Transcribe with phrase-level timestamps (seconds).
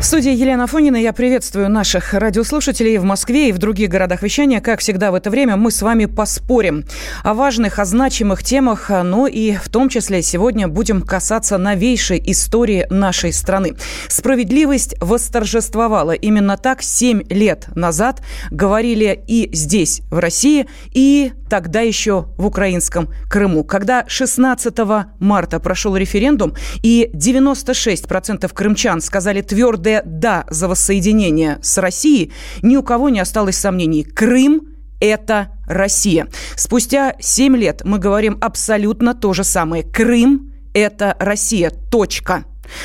[0.00, 4.60] В студии Елена Фонина я приветствую наших радиослушателей в Москве и в других городах вещания.
[4.60, 6.84] Как всегда в это время мы с вами поспорим
[7.24, 12.86] о важных, о значимых темах, но и в том числе сегодня будем касаться новейшей истории
[12.90, 13.74] нашей страны.
[14.06, 16.12] Справедливость восторжествовала.
[16.12, 18.22] Именно так семь лет назад
[18.52, 23.64] говорили и здесь, в России, и тогда еще в украинском Крыму.
[23.64, 24.74] Когда 16
[25.18, 32.82] марта прошел референдум, и 96% крымчан сказали твердое «да» за воссоединение с Россией, ни у
[32.82, 34.04] кого не осталось сомнений.
[34.04, 34.68] Крым–
[35.00, 36.28] это Россия.
[36.56, 39.82] Спустя 7 лет мы говорим абсолютно то же самое.
[39.82, 41.70] Крым– это Россия.
[41.90, 42.44] Точка.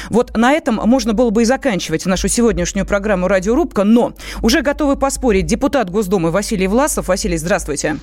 [0.09, 4.95] Вот на этом можно было бы и заканчивать нашу сегодняшнюю программу «Радиорубка», но уже готовы
[4.95, 7.07] поспорить депутат Госдумы Василий Власов.
[7.07, 7.97] Василий, здравствуйте.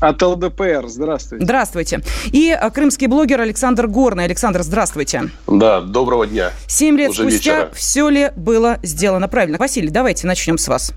[0.00, 0.88] От ЛДПР.
[0.88, 1.44] Здравствуйте.
[1.44, 2.00] Здравствуйте.
[2.26, 4.24] И а, крымский блогер Александр Горный.
[4.24, 5.30] Александр, здравствуйте.
[5.46, 6.52] Да, доброго дня.
[6.66, 7.70] Семь лет Уже спустя вечера.
[7.74, 9.56] все ли было сделано правильно?
[9.58, 10.92] Василий, давайте начнем с вас.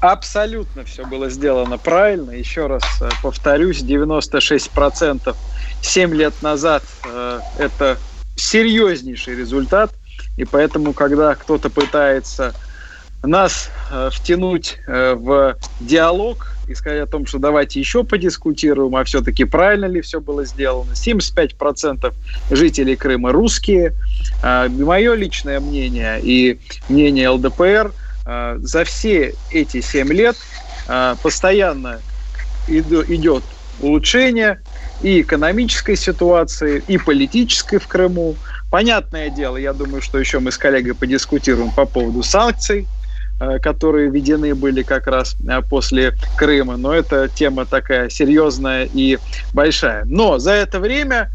[0.00, 2.30] Абсолютно все было сделано правильно.
[2.30, 5.34] Еще раз э, повторюсь, 96%
[5.82, 7.98] 7 лет назад э, это
[8.36, 9.92] серьезнейший результат.
[10.36, 12.54] И поэтому, когда кто-то пытается
[13.26, 19.04] нас э, втянуть э, в диалог и сказать о том, что давайте еще подискутируем, а
[19.04, 20.92] все-таки правильно ли все было сделано.
[20.92, 22.12] 75%
[22.50, 23.94] жителей Крыма русские.
[24.42, 26.58] Э, мое личное мнение и
[26.88, 27.92] мнение ЛДПР
[28.26, 30.36] э, за все эти 7 лет
[31.22, 32.00] постоянно
[32.68, 33.42] идет
[33.80, 34.60] улучшение
[35.02, 38.36] и экономической ситуации, и политической в Крыму.
[38.70, 42.86] Понятное дело, я думаю, что еще мы с коллегой подискутируем по поводу санкций,
[43.38, 46.76] которые введены были как раз э, после Крыма.
[46.76, 49.18] Но это тема такая серьезная и
[49.52, 50.04] большая.
[50.06, 51.30] Но за это время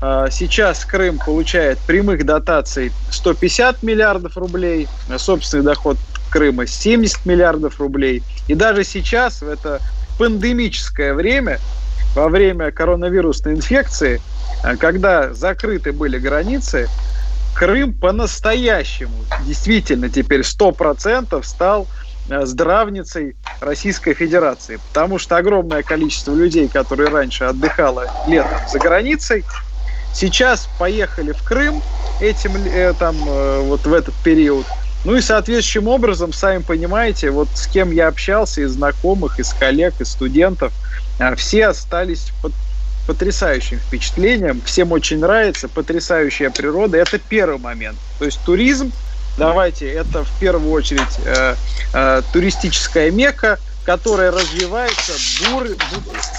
[0.00, 5.98] э, Сейчас Крым получает прямых дотаций 150 миллиардов рублей, собственный доход
[6.30, 8.22] Крыма 70 миллиардов рублей.
[8.48, 9.80] И даже сейчас, в это
[10.18, 11.58] пандемическое время,
[12.14, 14.20] во время коронавирусной инфекции,
[14.78, 16.88] когда закрыты были границы,
[17.56, 21.86] Крым по-настоящему, действительно теперь 100% стал
[22.28, 24.78] э, здравницей Российской Федерации.
[24.88, 29.42] Потому что огромное количество людей, которые раньше отдыхало летом за границей,
[30.12, 31.80] сейчас поехали в Крым
[32.20, 34.66] этим, э, там, э, вот в этот период.
[35.06, 39.94] Ну и соответствующим образом, сами понимаете, вот с кем я общался, из знакомых, из коллег,
[40.00, 40.74] из студентов,
[41.36, 42.52] все остались под
[43.06, 44.60] потрясающим впечатлением.
[44.64, 46.98] Всем очень нравится, потрясающая природа.
[46.98, 47.98] Это первый момент.
[48.18, 48.92] То есть туризм,
[49.38, 51.54] давайте, это в первую очередь э,
[51.92, 55.12] э, туристическая мека, которая развивается
[55.48, 55.68] бур,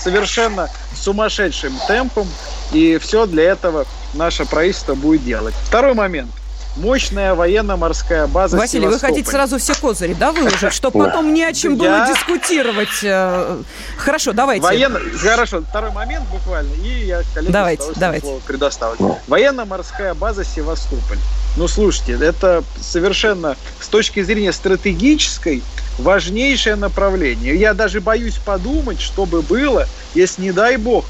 [0.04, 2.28] совершенно сумасшедшим темпом,
[2.74, 5.56] и все для этого наше правительство будет делать.
[5.66, 6.32] Второй момент–
[6.78, 11.54] мощная военно-морская база Василий, вы хотите сразу все козыри, да, выложить, чтобы потом не о
[11.54, 13.04] чем было дискутировать?
[13.04, 13.62] Э,
[13.98, 14.64] хорошо, давайте.
[14.64, 15.00] Военно...
[15.18, 18.26] Хорошо, второй момент буквально, и я коллеге давайте, давайте.
[18.26, 19.18] слово предоставлю.
[19.28, 21.18] Военно-морская база Севастополь.
[21.58, 25.64] Ну, слушайте, это совершенно с точки зрения стратегической
[25.98, 27.56] важнейшее направление.
[27.56, 31.06] Я даже боюсь подумать, что бы было, если, не дай бог,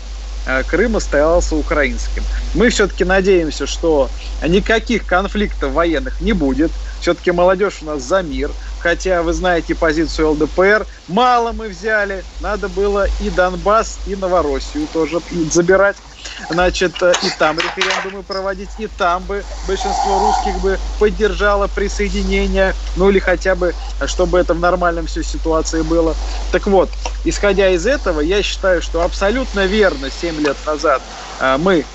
[0.67, 2.23] Крым оставался украинским.
[2.53, 4.09] Мы все-таки надеемся, что
[4.45, 6.71] никаких конфликтов военных не будет.
[7.01, 8.49] Все-таки молодежь у нас за мир.
[8.79, 10.85] Хотя вы знаете позицию ЛДПР.
[11.07, 12.23] Мало мы взяли.
[12.39, 15.19] Надо было и Донбасс, и Новороссию тоже
[15.51, 15.97] забирать
[16.49, 23.09] значит, э, и там референдумы проводить, и там бы большинство русских бы поддержало присоединение, ну
[23.09, 23.73] или хотя бы,
[24.05, 26.15] чтобы это в нормальном все ситуации было.
[26.51, 26.89] Так вот,
[27.25, 31.01] исходя из этого, я считаю, что абсолютно верно 7 лет назад
[31.39, 31.85] э, мы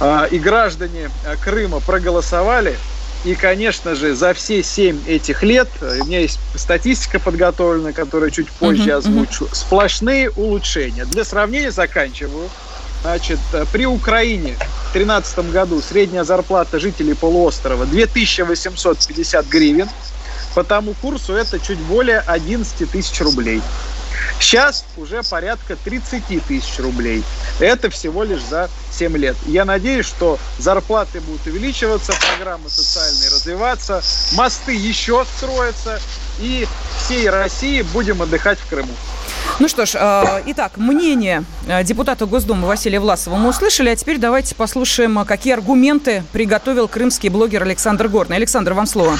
[0.00, 1.10] э, и граждане
[1.42, 2.76] Крыма проголосовали,
[3.24, 8.48] и, конечно же, за все семь этих лет, у меня есть статистика подготовлена, которую чуть
[8.50, 9.54] позже uh-huh, озвучу, uh-huh.
[9.54, 11.04] сплошные улучшения.
[11.04, 12.48] Для сравнения заканчиваю.
[13.02, 19.88] Значит, э, при Украине в 2013 году средняя зарплата жителей полуострова 2850 гривен.
[20.54, 23.62] По тому курсу это чуть более 11 тысяч рублей.
[24.40, 27.24] Сейчас уже порядка 30 тысяч рублей.
[27.60, 29.36] Это всего лишь за 7 лет.
[29.46, 34.02] Я надеюсь, что зарплаты будут увеличиваться, программы социальные развиваться,
[34.34, 36.00] мосты еще строятся,
[36.40, 36.66] и
[36.98, 38.94] всей России будем отдыхать в Крыму.
[39.58, 44.18] Ну что ж, э, итак, мнение э, депутата Госдумы Василия Власова мы услышали, а теперь
[44.18, 48.36] давайте послушаем, какие аргументы приготовил крымский блогер Александр Горный.
[48.36, 49.16] Александр, вам слово.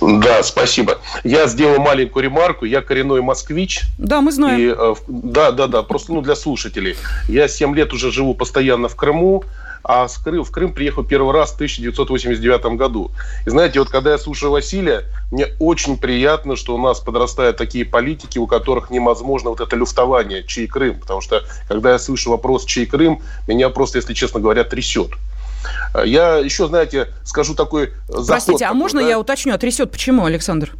[0.00, 0.98] Да, спасибо.
[1.24, 2.64] Я сделал маленькую ремарку.
[2.64, 3.82] Я коренной москвич.
[3.98, 4.58] Да, мы знаем.
[4.60, 5.82] И, э, да, да, да.
[5.82, 6.96] Просто ну, для слушателей.
[7.28, 9.44] Я 7 лет уже живу постоянно в Крыму
[9.84, 13.10] а в Крым, в Крым приехал первый раз в 1989 году.
[13.46, 17.84] И знаете, вот когда я слушаю Василия, мне очень приятно, что у нас подрастают такие
[17.84, 21.00] политики, у которых невозможно вот это люфтование, чей Крым.
[21.00, 25.10] Потому что, когда я слышу вопрос, чей Крым, меня просто, если честно говоря, трясет.
[26.04, 28.26] Я еще, знаете, скажу такой заход.
[28.26, 29.08] Простите, а можно да?
[29.08, 30.72] я уточню, а трясет почему, Александр?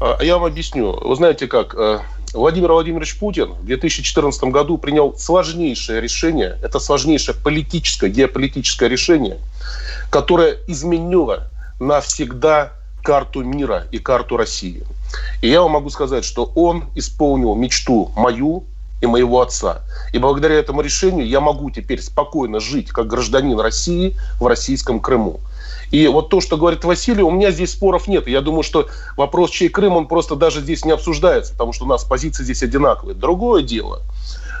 [0.00, 0.92] А, я вам объясню.
[0.92, 2.00] Вы знаете как, э,
[2.34, 9.38] Владимир Владимирович Путин в 2014 году принял сложнейшее решение, это сложнейшее политическое, геополитическое решение,
[10.10, 11.48] которое изменило
[11.80, 12.72] навсегда
[13.02, 14.82] карту мира и карту России.
[15.40, 18.64] И я вам могу сказать, что он исполнил мечту мою
[19.00, 19.82] и моего отца.
[20.12, 25.40] И благодаря этому решению я могу теперь спокойно жить как гражданин России в российском Крыму.
[25.90, 28.28] И вот то, что говорит Василий, у меня здесь споров нет.
[28.28, 31.88] Я думаю, что вопрос, чей Крым, он просто даже здесь не обсуждается, потому что у
[31.88, 33.14] нас позиции здесь одинаковые.
[33.14, 34.02] Другое дело,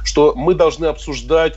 [0.04, 1.56] что мы должны обсуждать,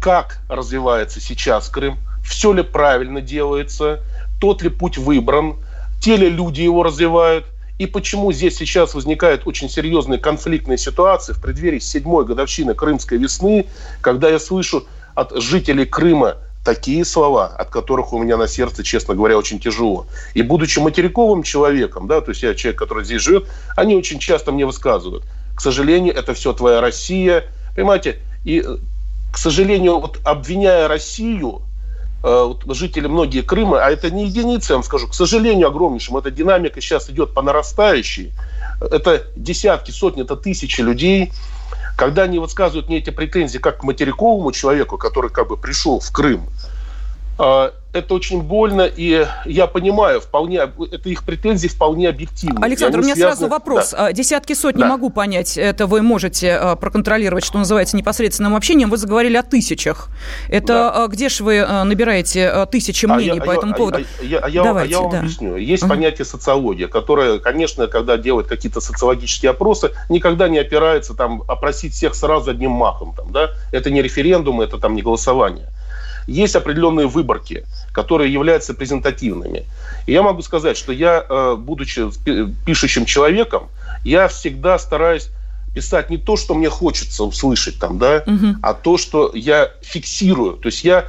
[0.00, 4.00] как развивается сейчас Крым, все ли правильно делается,
[4.40, 5.56] тот ли путь выбран,
[6.00, 7.46] те ли люди его развивают,
[7.78, 13.66] и почему здесь сейчас возникают очень серьезные конфликтные ситуации в преддверии седьмой годовщины Крымской весны,
[14.00, 19.14] когда я слышу от жителей Крыма такие слова, от которых у меня на сердце, честно
[19.14, 20.06] говоря, очень тяжело.
[20.34, 24.52] И будучи материковым человеком, да, то есть я человек, который здесь живет, они очень часто
[24.52, 25.24] мне высказывают.
[25.56, 27.44] К сожалению, это все твоя Россия.
[27.74, 28.64] Понимаете, и,
[29.32, 31.62] к сожалению, вот обвиняя Россию,
[32.22, 36.30] э, жители многие Крыма, а это не единицы, я вам скажу, к сожалению, огромнейшим, эта
[36.30, 38.32] динамика сейчас идет по нарастающей.
[38.80, 41.32] Это десятки, сотни, это тысячи людей,
[41.96, 46.10] когда они высказывают мне эти претензии как к материковому человеку, который как бы пришел в
[46.10, 46.48] Крым,
[47.92, 52.64] это очень больно, и я понимаю, вполне, это их претензии вполне объективны.
[52.64, 53.36] Александр, у меня связаны...
[53.36, 53.90] сразу вопрос.
[53.90, 54.12] Да.
[54.12, 54.80] Десятки сот да.
[54.80, 58.88] не могу понять, это вы можете а, проконтролировать, что называется, непосредственным общением.
[58.88, 60.08] Вы заговорили о тысячах.
[60.48, 61.04] Это да.
[61.04, 63.98] А, где же вы набираете тысячи мнений а по я, этому поводу?
[63.98, 65.18] А, я, а, я, Давайте, а я вам да.
[65.20, 65.56] объясню.
[65.56, 65.88] Есть uh-huh.
[65.88, 72.14] понятие социология, которое, конечно, когда делает какие-то социологические опросы, никогда не опирается там опросить всех
[72.14, 73.14] сразу одним махом.
[73.14, 73.50] Там, да?
[73.70, 75.68] Это не референдум, это там не голосование
[76.26, 79.64] есть определенные выборки, которые являются презентативными.
[80.06, 82.08] И я могу сказать, что я, э, будучи
[82.64, 83.68] пишущим человеком,
[84.04, 85.30] я всегда стараюсь
[85.74, 88.56] писать не то, что мне хочется услышать там, да, угу.
[88.62, 90.56] а то, что я фиксирую.
[90.56, 91.06] То есть я,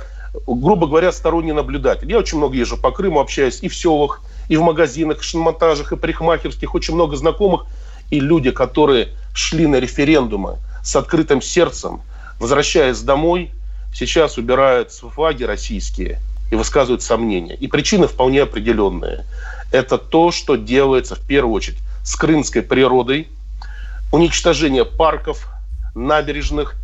[0.48, 2.10] грубо говоря, сторонний наблюдатель.
[2.10, 5.92] Я очень много езжу по Крыму, общаюсь и в селах, и в магазинах, и шиномонтажах,
[5.92, 7.66] и парикмахерских, очень много знакомых.
[8.10, 12.02] И люди, которые шли на референдумы с открытым сердцем,
[12.40, 13.52] возвращаясь домой,
[13.94, 16.20] сейчас убирают флаги российские
[16.52, 17.56] и высказывают сомнения.
[17.56, 19.26] И причины вполне определенные.
[19.72, 23.30] Это то, что делается в первую очередь с крымской природой,
[24.12, 25.48] уничтожение парков,
[25.96, 26.76] набережных,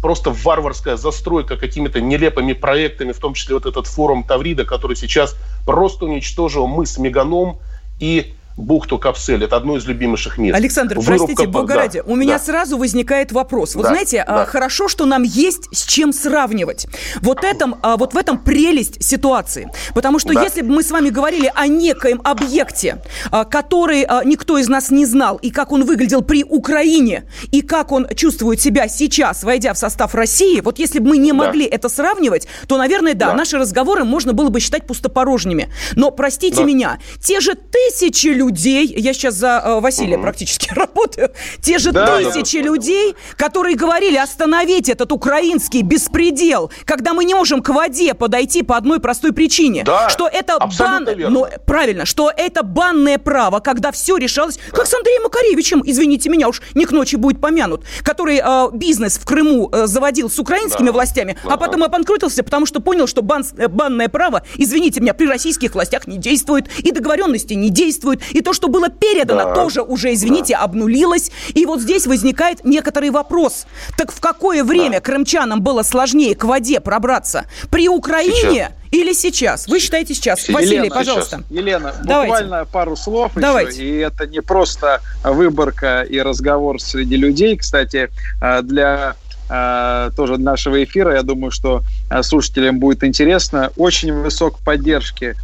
[0.00, 5.36] просто варварская застройка какими-то нелепыми проектами, в том числе вот этот форум Таврида, который сейчас
[5.66, 7.58] просто уничтожил мыс Меганом
[8.00, 9.42] и бухту Капсель.
[9.42, 10.56] Это одно из любимейших мест.
[10.56, 12.44] Александр, Вырубка, простите, бога да, ради, у меня да.
[12.44, 13.74] сразу возникает вопрос.
[13.74, 14.46] Вы да, знаете, да.
[14.46, 16.86] хорошо, что нам есть с чем сравнивать.
[17.20, 19.70] Вот, этом, а, вот в этом прелесть ситуации.
[19.94, 20.42] Потому что да.
[20.42, 24.90] если бы мы с вами говорили о некоем объекте, а, который а, никто из нас
[24.90, 29.74] не знал, и как он выглядел при Украине, и как он чувствует себя сейчас, войдя
[29.74, 31.74] в состав России, вот если бы мы не могли да.
[31.74, 35.72] это сравнивать, то, наверное, да, да, наши разговоры можно было бы считать пустопорожними.
[35.96, 36.64] Но, простите да.
[36.64, 40.22] меня, те же тысячи людей, людей, я сейчас за э, Василия угу.
[40.22, 42.64] практически работаю, те же да, тысячи да.
[42.64, 48.76] людей, которые говорили остановить этот украинский беспредел, когда мы не можем к воде подойти по
[48.76, 54.16] одной простой причине, да, что это бан, ну правильно, что это банное право, когда все
[54.16, 54.78] решалось, да.
[54.78, 59.18] как с Андреем Макаревичем, извините меня, уж не к ночи будет помянут, который э, бизнес
[59.18, 60.92] в Крыму э, заводил с украинскими да.
[60.92, 61.54] властями, да.
[61.54, 65.74] а потом обанкротился, потому что понял, что бан, э, банное право, извините меня, при российских
[65.74, 69.54] властях не действует, и договоренности не действуют, и то, что было передано, да.
[69.54, 70.64] тоже уже, извините, да.
[70.64, 71.30] обнулилось.
[71.54, 73.66] И вот здесь возникает некоторый вопрос.
[73.96, 75.00] Так в какое время да.
[75.00, 77.46] крымчанам было сложнее к воде пробраться?
[77.70, 78.72] При Украине сейчас.
[78.90, 79.68] или сейчас?
[79.68, 80.40] Вы считаете сейчас?
[80.40, 80.54] сейчас.
[80.54, 81.36] Василий, Елена, пожалуйста.
[81.36, 81.50] Сейчас.
[81.50, 82.32] Елена, Давайте.
[82.32, 83.82] буквально пару слов Давайте.
[83.82, 83.84] еще.
[83.84, 87.56] И это не просто выборка и разговор среди людей.
[87.56, 88.10] Кстати,
[88.40, 89.14] а, для
[89.48, 91.14] э, тоже нашего эфира.
[91.14, 93.70] Я думаю, что э, слушателям будет интересно.
[93.76, 95.36] Очень высок поддержки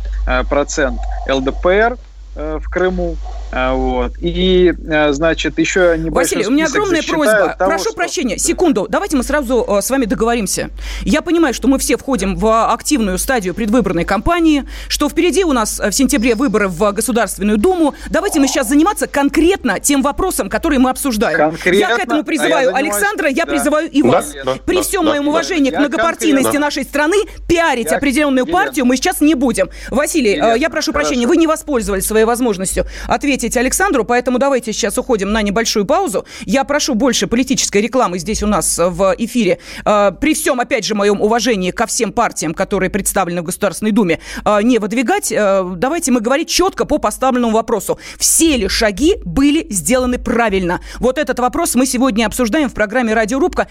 [0.48, 1.96] процент ЛДПР
[2.40, 3.16] в Крыму.
[3.52, 4.12] А, вот.
[4.20, 7.56] И, а, значит, еще небольшой Василий, у меня огромная просьба.
[7.58, 7.94] Того, Прошу что...
[7.94, 8.86] прощения, секунду.
[8.88, 10.70] Давайте мы сразу э, с вами договоримся.
[11.02, 15.80] Я понимаю, что мы все входим в активную стадию предвыборной кампании, что впереди у нас
[15.80, 17.94] в сентябре выборы в Государственную Думу.
[18.08, 21.36] Давайте мы сейчас заниматься конкретно тем вопросом, который мы обсуждаем.
[21.36, 21.78] Конкретно?
[21.78, 23.52] Я к этому призываю а я Александра, я да.
[23.52, 24.32] призываю и вас.
[24.44, 25.76] Да, При да, всем да, моем да, уважении да.
[25.76, 26.66] к многопартийности конкретно.
[26.66, 27.16] нашей страны
[27.48, 27.96] пиарить я...
[27.96, 28.58] определенную Елена.
[28.64, 29.70] партию мы сейчас не будем.
[29.90, 30.54] Василий, Елена.
[30.54, 31.08] я прошу Хорошо.
[31.08, 35.86] прощения, вы не воспользовались своей возможностью ответить ответить Александру, поэтому давайте сейчас уходим на небольшую
[35.86, 36.26] паузу.
[36.44, 39.58] Я прошу больше политической рекламы здесь у нас в эфире.
[39.86, 44.20] Э, при всем, опять же, моем уважении ко всем партиям, которые представлены в Государственной Думе,
[44.44, 45.32] э, не выдвигать.
[45.32, 47.98] Э, давайте мы говорить четко по поставленному вопросу.
[48.18, 50.80] Все ли шаги были сделаны правильно?
[50.98, 53.68] Вот этот вопрос мы сегодня обсуждаем в программе «Радиорубка».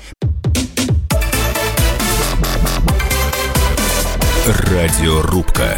[4.47, 5.77] Радиорубка.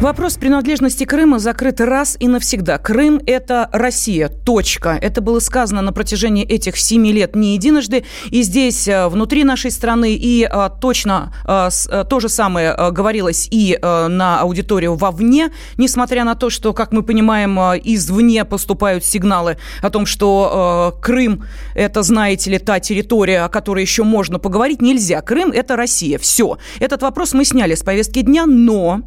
[0.00, 2.76] Вопрос принадлежности Крыма закрыт раз и навсегда.
[2.76, 4.28] Крым– это Россия.
[4.28, 4.98] Точка.
[5.00, 8.04] Это было сказано на протяжении этих семи лет не единожды.
[8.30, 13.78] И здесь, э, внутри нашей страны, и а, точно а, то же самое говорилось и
[13.82, 20.04] на аудиторию вовне, несмотря на то, что, как мы понимаем, извне поступают сигналы о том,
[20.04, 24.82] что Крым– это, знаете ли, та территория, о которой еще можно поговорить.
[24.82, 25.22] Нельзя.
[25.22, 26.18] Крым– это Россия.
[26.18, 26.58] Все.
[26.80, 29.02] Этот вопрос мы сняли с повестки дня, но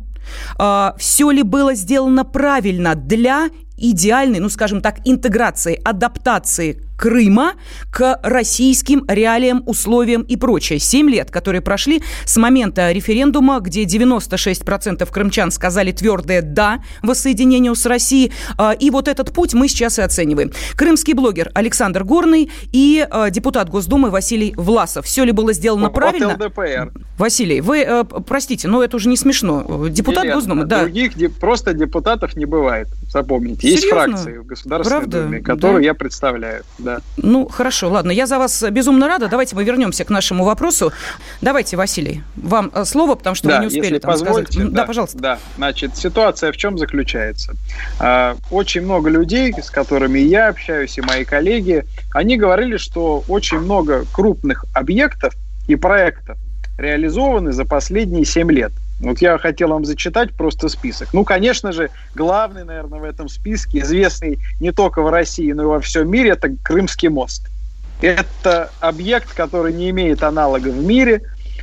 [0.97, 7.53] все ли было сделано правильно для идеальной, ну, скажем так, интеграции, адаптации Крыма
[7.91, 10.79] к российским реалиям, условиям и прочее.
[10.79, 17.85] Семь лет, которые прошли с момента референдума, где 96% крымчан сказали твердое «да» воссоединению с
[17.85, 18.33] Россией.
[18.57, 20.51] А, и вот этот путь мы сейчас и оцениваем.
[20.75, 25.05] Крымский блогер Александр Горный и а, депутат Госдумы Василий Власов.
[25.05, 26.33] Все ли было сделано От правильно?
[26.33, 26.91] ЛДПР.
[27.17, 29.87] Василий, вы, э, простите, но это уже не смешно.
[29.89, 30.81] Депутат Нет, Госдумы, да.
[30.81, 33.68] Других просто депутатов не бывает, запомните.
[33.69, 34.17] Есть Серьезно?
[34.17, 35.23] фракции в Государственной Правда?
[35.23, 35.85] Думе, которую да.
[35.85, 37.01] я представляю да.
[37.17, 38.11] Ну, хорошо, ладно.
[38.11, 39.27] Я за вас безумно рада.
[39.27, 40.91] Давайте мы вернемся к нашему вопросу.
[41.41, 44.71] Давайте, Василий, вам э, слово, потому что да, вы не успели если там позволите, сказать.
[44.71, 45.17] Да, да, пожалуйста.
[45.17, 47.53] Да, значит, ситуация в чем заключается?
[47.99, 53.59] А, очень много людей, с которыми я общаюсь, и мои коллеги, они говорили, что очень
[53.59, 55.33] много крупных объектов
[55.67, 56.37] и проектов
[56.77, 61.13] реализованы за последние 7 лет– вот я хотел вам зачитать просто список.
[61.13, 65.65] Ну, конечно же, главный, наверное, в этом списке, известный не только в России, но и
[65.67, 67.47] во всем мире, это Крымский мост.
[68.01, 71.21] Это объект, который не имеет аналога в мире,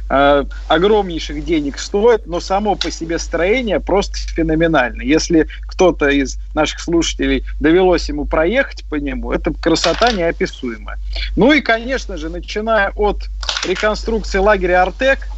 [0.08, 5.02] э, огромнейших денег стоит, но само по себе строение просто феноменально.
[5.02, 10.98] Если кто-то из наших слушателей довелось ему проехать по нему, это красота неописуемая.
[11.36, 13.24] Ну и, конечно же, начиная от
[13.66, 15.28] реконструкции лагеря «Артек»,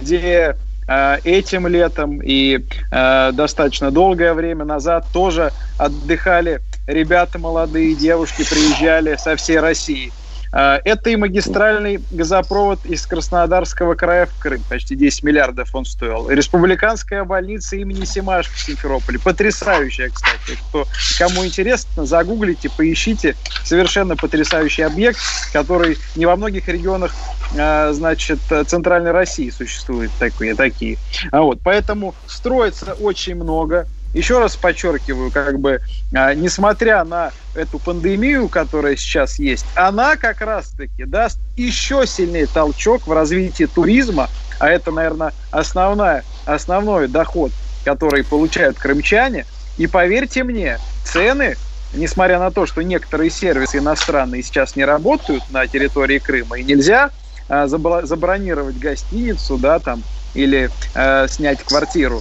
[0.00, 9.16] где этим летом и э, достаточно долгое время назад тоже отдыхали ребята молодые, девушки приезжали
[9.16, 10.14] со всей России–
[10.54, 14.62] это и магистральный газопровод из Краснодарского края в Крым.
[14.68, 16.28] Почти 10 миллиардов он стоил.
[16.28, 19.18] Республиканская больница имени Симашко в Симферополе.
[19.18, 20.58] Потрясающая, кстати.
[20.68, 20.86] Кто,
[21.18, 23.34] кому интересно, загуглите, поищите.
[23.64, 25.18] Совершенно потрясающий объект,
[25.52, 27.12] который не во многих регионах
[27.58, 30.54] а, значит, Центральной России существуют такие.
[30.54, 30.98] такие.
[31.32, 35.80] А вот, поэтому строится очень много еще раз подчеркиваю, как бы,
[36.14, 43.06] а, несмотря на эту пандемию, которая сейчас есть, она как раз-таки даст еще сильнее толчок
[43.06, 47.52] в развитии туризма, а это, наверное, основная, основной доход,
[47.84, 49.44] который получают крымчане.
[49.76, 51.56] И поверьте мне, цены
[51.96, 57.10] несмотря на то, что некоторые сервисы иностранные сейчас не работают на территории Крыма, и нельзя
[57.48, 60.02] а, забронировать гостиницу, да, там,
[60.34, 62.20] или э, снять квартиру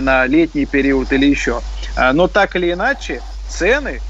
[0.00, 1.60] на летний период или еще.
[1.96, 4.00] Э, но так или иначе, цены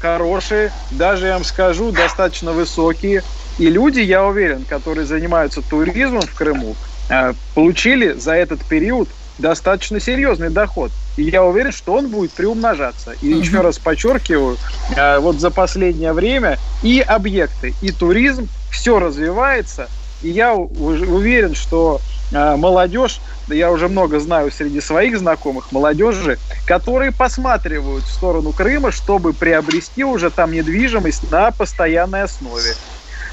[0.00, 3.22] хорошие, даже, я вам скажу, достаточно высокие.
[3.58, 6.76] И люди, я уверен, которые занимаются туризмом в Крыму,
[7.08, 10.90] э, получили за этот период достаточно серьезный доход.
[11.16, 13.12] И я уверен, что он будет приумножаться.
[13.22, 14.56] И еще раз подчеркиваю,
[14.96, 19.88] э, вот за последнее время и объекты, и туризм, все развивается.
[20.22, 26.40] И я уверен, что э, молодежь, да я уже много знаю среди своих знакомых молодежи,
[26.64, 32.78] которые посматривают в сторону Крыма, чтобы приобрести уже там недвижимость на постоянной основе.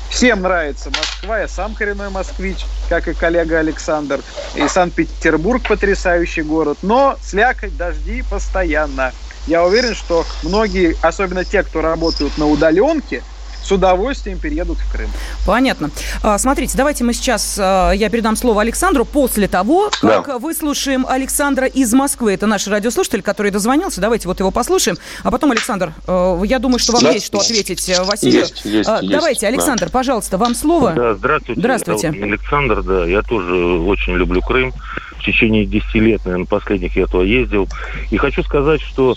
[0.07, 4.23] Всем нравится Москва, я сам коренной москвич, как и коллега Александр.
[4.53, 9.13] И Санкт-Петербург потрясающий город, но слякоть, дожди постоянно.
[9.45, 13.25] Я уверен, что многие, особенно те, кто работают на удаленке,
[13.63, 15.09] с удовольствием переедут в Крым.
[15.45, 15.89] Понятно.
[16.21, 20.39] А, смотрите, давайте мы сейчас, а, я передам слово Александру после того, как да.
[20.39, 22.33] выслушаем Александра из Москвы.
[22.33, 24.01] Это наш радиослушатель, который дозвонился.
[24.01, 24.97] Давайте вот его послушаем.
[25.23, 27.11] А потом, Александр, а, я думаю, что вам да.
[27.11, 28.41] есть что ответить э, Василию.
[28.41, 29.91] Есть, есть, давайте, есть, Александр, да.
[29.91, 30.91] пожалуйста, вам слово.
[30.93, 31.61] Да, здравствуйте.
[31.61, 32.07] Здравствуйте.
[32.09, 34.73] Александр, да, я тоже очень люблю Крым.
[35.17, 37.69] В течение 10 лет, наверное, последних я туда ездил.
[38.11, 39.15] И хочу сказать, что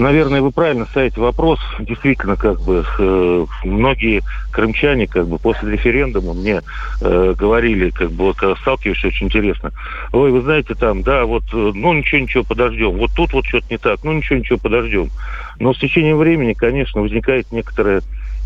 [0.00, 1.60] Наверное, вы правильно ставите вопрос.
[1.78, 6.62] Действительно, как бы э, многие крымчане, как бы после референдума мне
[7.02, 9.72] э, говорили, как бы вот когда сталкиваешься, очень интересно.
[10.12, 12.92] Ой, вы знаете, там, да, вот, э, ну ничего, ничего, подождем.
[12.92, 15.10] Вот тут вот что-то не так, ну ничего, ничего, подождем.
[15.58, 18.00] Но с течением времени, конечно, возникает некоторая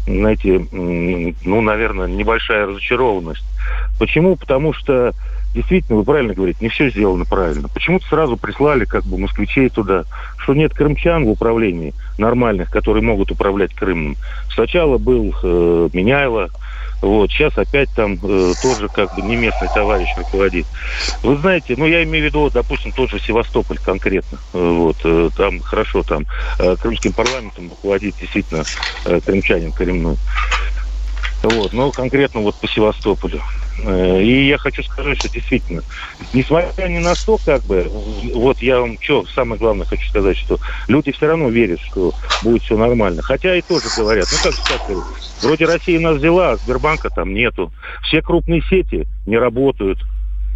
[0.06, 3.44] знаете, ну, наверное, небольшая разочарованность.
[3.98, 4.36] Почему?
[4.36, 5.14] Потому что
[5.54, 7.68] действительно, вы правильно говорите, не все сделано правильно.
[7.68, 10.04] Почему-то сразу прислали как бы москвичей туда,
[10.38, 14.16] что нет крымчан в управлении нормальных, которые могут управлять Крымом.
[14.52, 16.50] Сначала был э, Меняйло,
[17.00, 20.66] вот, сейчас опять там э, тоже как бы не местный товарищ руководит.
[21.22, 24.38] Вы знаете, ну я имею в виду, допустим, тот же Севастополь конкретно.
[24.54, 26.24] Э, вот, э, там хорошо, там
[26.58, 28.64] э, крымским парламентом руководит действительно
[29.04, 30.16] э, крымчанин коренной.
[31.42, 33.42] Вот, но конкретно вот по Севастополю.
[33.78, 35.82] Э, и я хочу сказать, что действительно,
[36.32, 37.88] несмотря ни на что, как бы,
[38.34, 42.62] вот я вам что, самое главное хочу сказать, что люди все равно верят, что будет
[42.62, 43.22] все нормально.
[43.22, 44.80] Хотя и тоже говорят, ну как так
[45.42, 47.72] вроде Россия нас взяла, а Сбербанка там нету.
[48.02, 49.98] Все крупные сети не работают.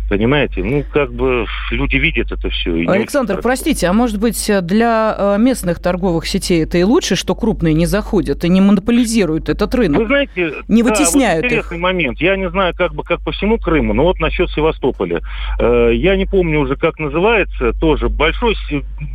[0.08, 0.62] Понимаете?
[0.62, 2.70] Ну, как бы люди видят это все.
[2.88, 7.74] Александр, простите, а может быть для э, местных торговых сетей это и лучше, что крупные
[7.74, 10.00] не заходят и не монополизируют этот рынок?
[10.00, 11.82] Вы знаете, не вытесняют да, вот интересный их.
[11.82, 12.20] момент.
[12.20, 15.20] Я не знаю, как бы как по всему Крыму, но вот насчет Севастополя.
[15.58, 18.56] Э, я не помню уже, как называется, тоже большой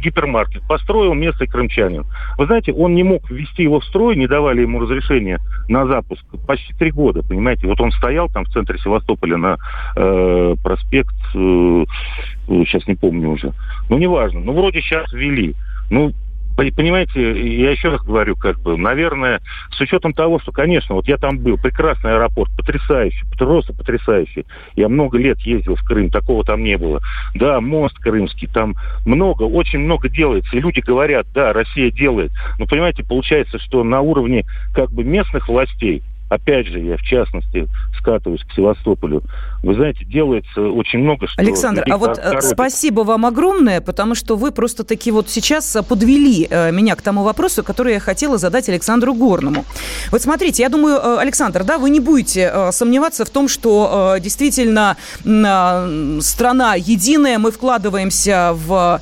[0.04, 2.06] гипермаркет построил местный крымчанин.
[2.38, 6.24] Вы знаете, он не мог ввести его в строй, не давали ему разрешения на запуск
[6.46, 7.68] почти три года, понимаете?
[7.68, 9.58] Вот он стоял там в центре Севастополя на
[9.96, 11.86] э, проспект, э,
[12.66, 13.54] сейчас не помню уже.
[13.90, 14.42] Ну, неважно.
[14.42, 15.56] Ну, вроде сейчас ввели.
[15.90, 16.14] Ну,
[16.56, 19.42] Понимаете, я еще раз говорю, как бы, наверное,
[19.72, 24.46] с учетом того, что, конечно, вот я там был, прекрасный аэропорт, потрясающий, просто потрясающий.
[24.76, 27.02] Я много лет ездил в Крым, такого там не было.
[27.34, 30.56] Да, мост крымский, там много, очень много делается.
[30.56, 32.32] И люди говорят, да, Россия делает.
[32.60, 37.68] Но, понимаете, получается, что на уровне как бы местных властей опять же, я в частности
[37.98, 39.24] скатываюсь к Севастополю,
[39.62, 41.42] вы знаете, делается очень много что...
[41.42, 42.44] Александр, а вот э, коробит.
[42.44, 47.02] спасибо вам огромное, потому что вы просто таки вот сейчас э, подвели э, меня к
[47.02, 49.64] тому вопросу, который я хотела задать Александру Горному.
[50.12, 56.76] Вот смотрите, я думаю, Александр, да, вы не будете сомневаться в том, что действительно страна
[56.76, 59.02] единая, мы вкладываемся в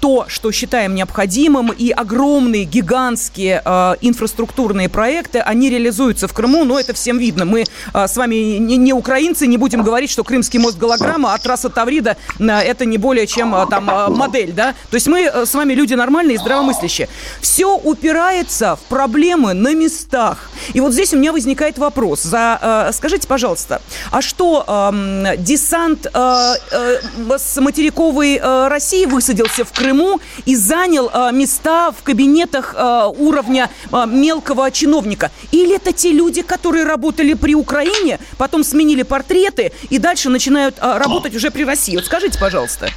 [0.00, 3.62] то, что считаем необходимым, и огромные, гигантские
[4.00, 7.44] инфраструктурные проекты, они реализуются в Крыму, но это всем видно.
[7.44, 12.16] Мы с вами не, украинцы, не будем говорить, что Крымский мост голограмма, а трасса Таврида
[12.38, 13.84] это не более чем там
[14.16, 14.74] модель, да?
[14.90, 17.08] То есть мы с вами люди нормальные и здравомыслящие.
[17.40, 20.50] Все упирается в проблемы на местах.
[20.72, 22.22] И вот здесь у меня возникает вопрос.
[22.22, 29.72] За, скажите, пожалуйста, а что э, десант э, э, с материковой э, России высадился в
[29.72, 35.30] Крыму и занял э, места в кабинетах э, уровня э, мелкого чиновника?
[35.52, 40.98] Или это те люди, которые работали при Украине, потом сменили портреты и дальше начинают а,
[40.98, 41.96] работать уже при России.
[41.96, 42.90] Вот скажите, пожалуйста.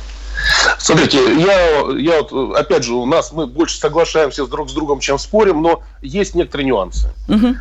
[0.80, 5.20] Смотрите, я, я вот, опять же, у нас мы больше соглашаемся друг с другом, чем
[5.20, 7.14] спорим, но есть некоторые нюансы.
[7.28, 7.56] Угу.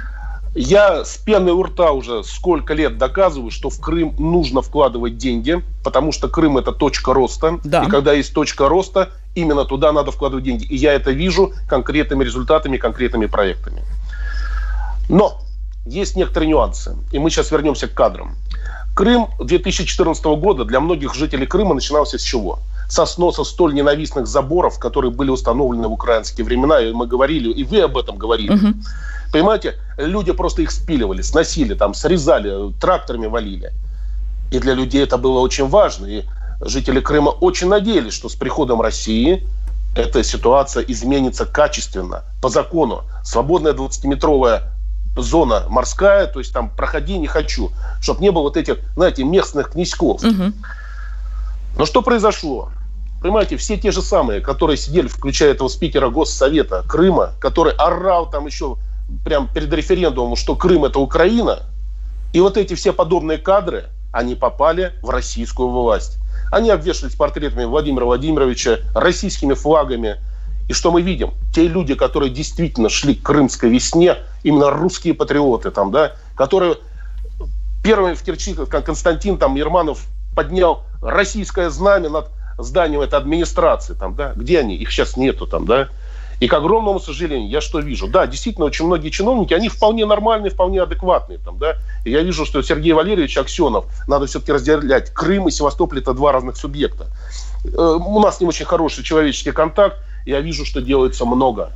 [0.54, 5.62] Я с пеной у рта уже сколько лет доказываю, что в Крым нужно вкладывать деньги,
[5.84, 7.60] потому что Крым это точка роста.
[7.62, 7.84] Да.
[7.84, 10.64] И когда есть точка роста, именно туда надо вкладывать деньги.
[10.64, 13.82] И я это вижу конкретными результатами, конкретными проектами.
[15.08, 15.40] Но
[15.86, 16.96] есть некоторые нюансы.
[17.12, 18.36] И мы сейчас вернемся к кадрам.
[18.96, 22.58] Крым 2014 года для многих жителей Крыма начинался с чего?
[22.90, 27.62] Со сноса столь ненавистных заборов, которые были установлены в украинские времена, и мы говорили, и
[27.62, 28.52] вы об этом говорили.
[28.52, 28.74] Угу.
[29.32, 33.72] Понимаете, люди просто их спиливали, сносили, там, срезали, тракторами валили.
[34.50, 36.06] И для людей это было очень важно.
[36.06, 36.24] И
[36.60, 39.46] жители Крыма очень надеялись, что с приходом России
[39.94, 43.04] эта ситуация изменится качественно, по закону.
[43.22, 44.62] Свободная 20-метровая
[45.16, 49.70] зона морская, то есть там проходи не хочу, чтобы не было вот этих, знаете, местных
[49.70, 50.24] князьков.
[50.24, 50.52] Угу.
[51.78, 52.70] Но что произошло?
[53.20, 58.46] Понимаете, все те же самые, которые сидели, включая этого спикера Госсовета Крыма, который орал там
[58.46, 58.76] еще
[59.24, 61.64] прям перед референдумом, что Крым это Украина,
[62.32, 66.18] и вот эти все подобные кадры, они попали в российскую власть.
[66.50, 70.16] Они обвешались портретами Владимира Владимировича, российскими флагами.
[70.68, 71.32] И что мы видим?
[71.52, 76.76] Те люди, которые действительно шли к крымской весне, именно русские патриоты, там, да, которые
[77.82, 82.28] первыми в Керчи, как Константин там, Ерманов поднял российское знамя над
[82.62, 84.76] зданием этой администрации, там, да, где они?
[84.76, 85.88] Их сейчас нету там, да.
[86.40, 88.08] И к огромному сожалению, я что вижу?
[88.08, 91.38] Да, действительно, очень многие чиновники, они вполне нормальные, вполне адекватные.
[91.38, 91.76] Там, да?
[92.04, 95.12] И я вижу, что Сергей Валерьевич Аксенов, надо все-таки разделять.
[95.12, 97.08] Крым и Севастополь– это два разных субъекта.
[97.64, 99.98] Э, у нас не очень хороший человеческий контакт.
[100.24, 101.72] Я вижу, что делается много.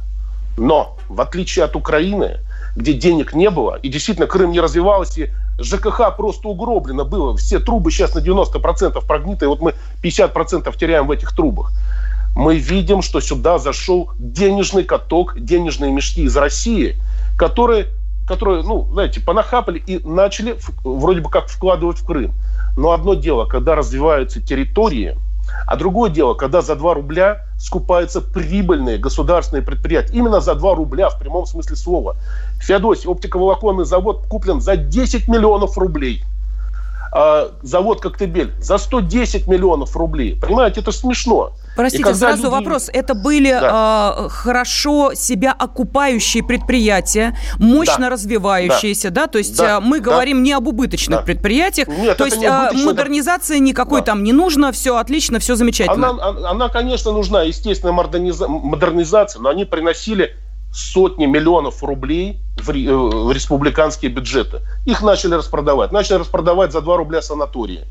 [0.56, 2.38] Но, в отличие от Украины,
[2.74, 7.36] где денег не было, и действительно Крым не развивался, и ЖКХ просто угроблено было.
[7.36, 11.72] Все трубы сейчас на 90% прогниты, и вот мы 50% теряем в этих трубах
[12.34, 16.96] мы видим, что сюда зашел денежный каток, денежные мешки из России,
[17.38, 17.86] которые,
[18.26, 22.34] которые ну, знаете, понахапали и начали вроде бы как вкладывать в Крым.
[22.76, 25.16] Но одно дело, когда развиваются территории,
[25.66, 30.12] а другое дело, когда за 2 рубля скупаются прибыльные государственные предприятия.
[30.12, 32.16] Именно за 2 рубля, в прямом смысле слова.
[32.60, 36.24] Феодосий, оптиковолоконный завод куплен за 10 миллионов рублей–
[37.16, 40.36] а, завод «Коктебель» за 110 миллионов рублей.
[40.40, 41.52] Понимаете, это смешно.
[41.76, 42.52] Простите, сразу люди...
[42.52, 42.90] вопрос.
[42.92, 44.16] Это были да.
[44.18, 48.10] э, хорошо себя окупающие предприятия, мощно да.
[48.10, 49.22] развивающиеся, да.
[49.22, 49.26] да?
[49.28, 49.80] То есть да.
[49.80, 50.42] мы говорим да.
[50.42, 51.24] не об убыточных да.
[51.24, 51.86] предприятиях.
[51.86, 54.06] Нет, То есть э, модернизации никакой да.
[54.06, 56.10] там не нужно, все отлично, все замечательно.
[56.10, 60.34] Она, она, конечно, нужна, естественно, модернизация, но они приносили
[60.74, 64.60] сотни миллионов рублей в, э, в республиканские бюджеты.
[64.84, 65.92] Их начали распродавать.
[65.92, 67.84] Начали распродавать за 2 рубля санатории.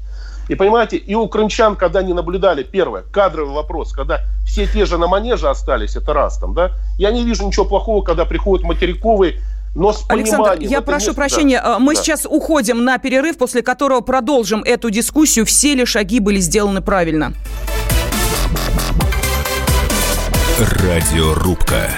[0.50, 4.98] И понимаете, и у крымчан, когда они наблюдали, первое, кадровый вопрос, когда все те же
[4.98, 9.40] на манеже остались, это раз там, да, я не вижу ничего плохого, когда приходят материковые
[9.76, 12.02] но с Александр, я прошу место, прощения, да, мы да.
[12.02, 15.48] сейчас уходим на перерыв, после которого продолжим эту дискуссию.
[15.48, 17.34] Все ли шаги были сделаны правильно?
[20.60, 21.90] Радиорубка.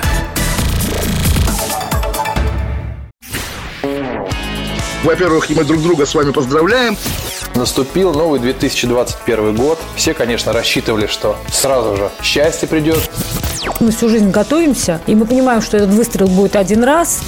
[5.05, 6.97] Во-первых, мы друг друга с вами поздравляем.
[7.53, 9.79] Наступил новый 2021 год.
[9.95, 13.07] Все, конечно, рассчитывали, что сразу же счастье придет.
[13.79, 17.21] Мы всю жизнь готовимся, и мы понимаем, что этот выстрел будет один раз.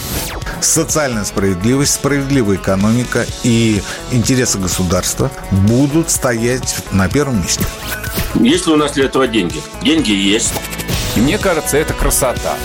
[0.59, 7.63] Социальная справедливость, справедливая экономика и интересы государства будут стоять на первом месте.
[8.33, 9.61] Есть ли у нас для этого деньги?
[9.83, 10.53] Деньги есть.
[11.15, 12.55] И мне кажется, это красота.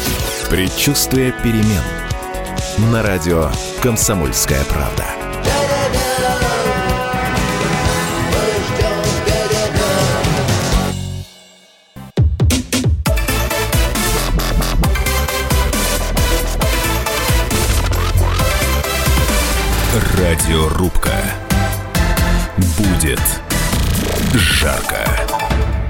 [0.49, 2.02] Предчувствие перемен.
[2.79, 3.51] На радио
[3.83, 5.05] «Комсомольская правда».
[20.17, 21.13] Радиорубка.
[22.79, 23.21] Будет
[24.33, 25.42] жарко.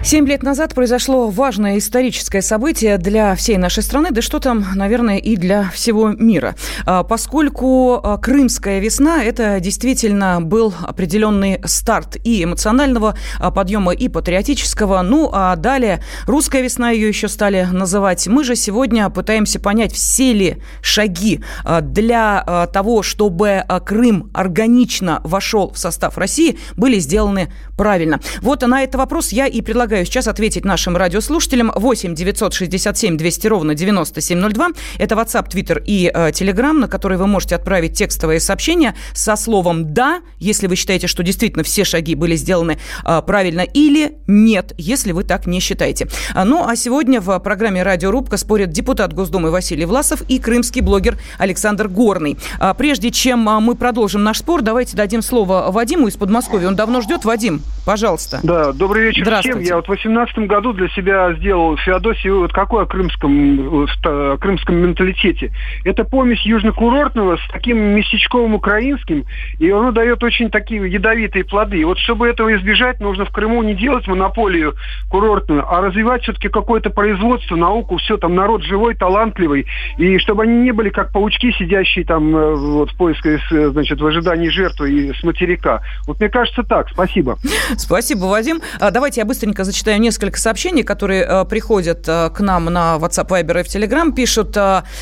[0.04, 5.18] Семь лет назад произошло важное историческое событие для всей нашей страны, да что там, наверное,
[5.18, 6.56] и для всего мира.
[6.84, 14.08] А, поскольку а, Крымская весна– это действительно был определенный старт и эмоционального а, подъема, и
[14.08, 15.02] патриотического.
[15.02, 18.26] Ну, а далее русская весна ее еще стали называть.
[18.26, 21.40] Мы же сегодня пытаемся понять, все ли шаги
[21.80, 28.20] для того, чтобы Крым органично вошел в состав России, были сделаны правильно.
[28.40, 31.70] Вот на этот вопрос я и предлагаю предлагаю сейчас ответить нашим радиослушателям.
[31.74, 34.68] 8 967 200 ровно 9702.
[34.96, 39.92] Это WhatsApp, Twitter и э, Telegram, на который вы можете отправить текстовые сообщения со словом
[39.92, 45.12] «да», если вы считаете, что действительно все шаги были сделаны э, правильно, или «нет», если
[45.12, 46.08] вы так не считаете.
[46.34, 51.18] А, ну, а сегодня в программе «Радиорубка» спорят депутат Госдумы Василий Власов и крымский блогер
[51.36, 52.38] Александр Горный.
[52.58, 56.68] А, прежде чем а, мы продолжим наш спор, давайте дадим слово Вадиму из Подмосковья.
[56.68, 57.26] Он давно ждет.
[57.26, 57.60] Вадим.
[57.84, 58.40] Пожалуйста.
[58.42, 59.60] Да, добрый вечер всем.
[59.60, 64.76] Я вот в 18 году для себя сделал Феодосию вот какой о крымском, о крымском
[64.76, 65.50] менталитете.
[65.84, 69.24] Это помесь южно-курортного с таким местечковым украинским,
[69.58, 71.78] и оно дает очень такие ядовитые плоды.
[71.78, 74.74] И вот чтобы этого избежать, нужно в Крыму не делать монополию
[75.10, 79.66] курортную, а развивать все-таки какое-то производство, науку, все, там народ живой, талантливый,
[79.98, 84.00] и чтобы они не были как паучки, сидящие там э, вот в поиске, э, значит,
[84.00, 85.82] в ожидании жертвы и с материка.
[86.06, 86.88] Вот мне кажется так.
[86.90, 87.36] Спасибо.
[87.76, 88.60] Спасибо, Вадим.
[88.78, 93.60] А, давайте я быстренько зачитаю несколько сообщений, которые э, приходят к нам на WhatsApp, Viber
[93.60, 94.12] и в Telegram.
[94.14, 94.54] Пишут,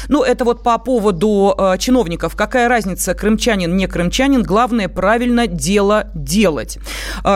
[0.09, 2.37] ну, это вот по поводу чиновников.
[2.37, 4.43] Какая разница, крымчанин, не крымчанин?
[4.43, 6.79] Главное, правильно дело делать.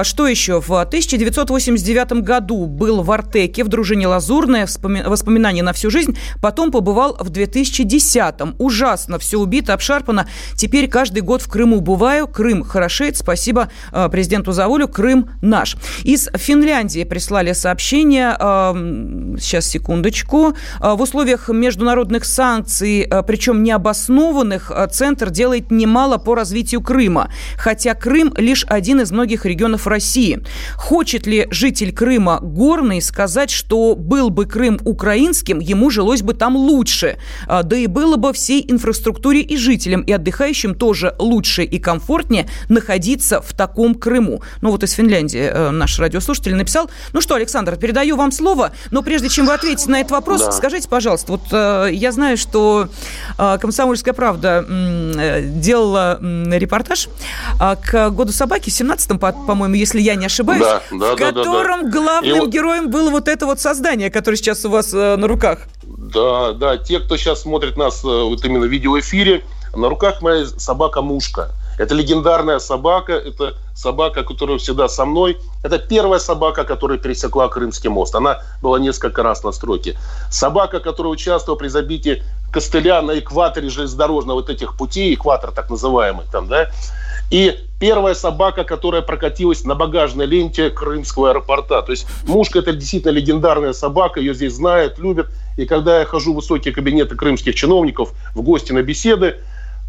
[0.03, 0.61] Что еще?
[0.61, 4.69] В 1989 году был в Артеке, в дружине Лазурная,
[5.07, 6.17] воспоминания на всю жизнь.
[6.41, 8.55] Потом побывал в 2010-м.
[8.59, 10.29] Ужасно, все убито, обшарпано.
[10.55, 12.29] Теперь каждый год в Крыму бываю.
[12.29, 13.17] Крым хорошеет.
[13.17, 13.71] Спасибо
[14.11, 14.87] президенту Заволю.
[14.87, 15.77] Крым наш.
[16.05, 18.37] Из Финляндии прислали сообщение.
[18.39, 18.75] А,
[19.41, 20.55] сейчас, секундочку.
[20.79, 27.31] В условиях международных санкций, причем необоснованных, Центр делает немало по развитию Крыма.
[27.57, 30.43] Хотя Крым лишь один из многих регионов России.
[30.77, 36.57] Хочет ли житель Крыма горный сказать, что был бы Крым украинским, ему жилось бы там
[36.57, 37.17] лучше.
[37.49, 42.49] А, да и было бы всей инфраструктуре и жителям, и отдыхающим тоже лучше и комфортнее
[42.69, 44.43] находиться в таком Крыму.
[44.61, 46.91] Ну вот из Финляндии э, наш радиослушатель написал.
[47.15, 50.51] Ну что, Александр, передаю вам слово, но прежде чем вы ответите на этот вопрос, да.
[50.51, 52.89] скажите, пожалуйста, вот э, я знаю, что
[53.39, 54.67] э, «Комсомольская правда»
[55.45, 57.09] делала репортаж
[57.59, 61.93] к году собаки, 17-м, по-моему, если я не ошибаюсь, да, да, в котором да, да,
[61.93, 62.01] да.
[62.01, 65.61] главным И героем было вот это вот создание, которое сейчас у вас на руках.
[65.85, 69.45] Да, да, те, кто сейчас смотрит нас вот именно в видеоэфире,
[69.77, 71.53] на руках моя собака-мушка.
[71.79, 75.39] Это легендарная собака, это собака, которая всегда со мной.
[75.63, 78.15] Это первая собака, которая пересекла Крымский мост.
[78.15, 79.99] Она была несколько раз на стройке.
[80.31, 86.25] Собака, которая участвовала при забитии костыля на экваторе железнодорожного вот этих путей, экватор так называемый
[86.31, 86.71] там, да,
[87.31, 91.83] и первая собака, которая прокатилась на багажной ленте Крымского аэропорта.
[91.83, 95.29] То есть Мушка– это действительно легендарная собака, ее здесь знают, любят.
[95.57, 99.39] И когда я хожу в высокие кабинеты крымских чиновников в гости на беседы,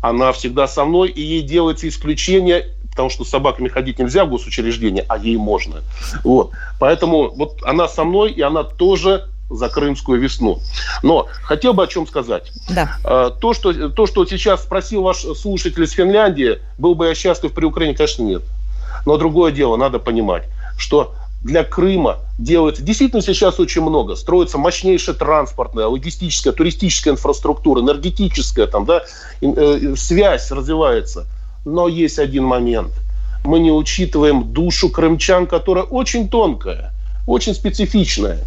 [0.10, 4.30] она всегда со мной, и ей делается исключение, потому что с собаками ходить нельзя в
[4.30, 5.82] госучреждение, а ей можно.
[6.24, 6.52] Вот.
[6.80, 10.60] Поэтому вот она со мной, и она тоже за крымскую весну.
[11.02, 12.52] Но хотел бы о чем сказать.
[12.70, 12.98] Да.
[13.04, 17.52] А, то, что, то, что сейчас спросил ваш слушатель из Финляндии, был бы я счастлив
[17.52, 18.44] при Украине, конечно, нет.
[19.08, 20.44] Но другое дело, надо понимать,
[20.78, 24.16] что для Крыма делается действительно сейчас очень много.
[24.16, 29.04] Строится мощнейшая транспортная, логистическая, туристическая инфраструктура, энергетическая, там, да,
[29.42, 31.28] э, связь развивается.
[31.64, 32.94] Но есть один момент.
[33.44, 36.92] Мы не учитываем душу крымчан, которая очень тонкая,
[37.28, 38.40] очень специфичная.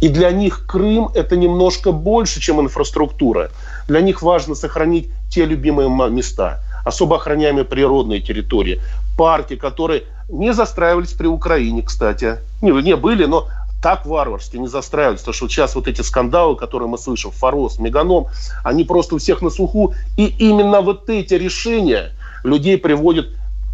[0.00, 3.50] И для них Крым– это немножко больше, чем инфраструктура.
[3.86, 8.80] Для них важно сохранить те любимые места, особо охраняемые природные территории,
[9.18, 12.38] парки, которые не застраивались при Украине, кстати.
[12.62, 13.48] Не, не были, но
[13.82, 15.20] так варварски не застраивались.
[15.20, 18.28] Потому что сейчас вот эти скандалы, которые мы слышим, Форос, Меганом,
[18.62, 19.94] они просто у всех на слуху.
[20.16, 22.12] И именно вот эти решения
[22.44, 23.30] людей приводят,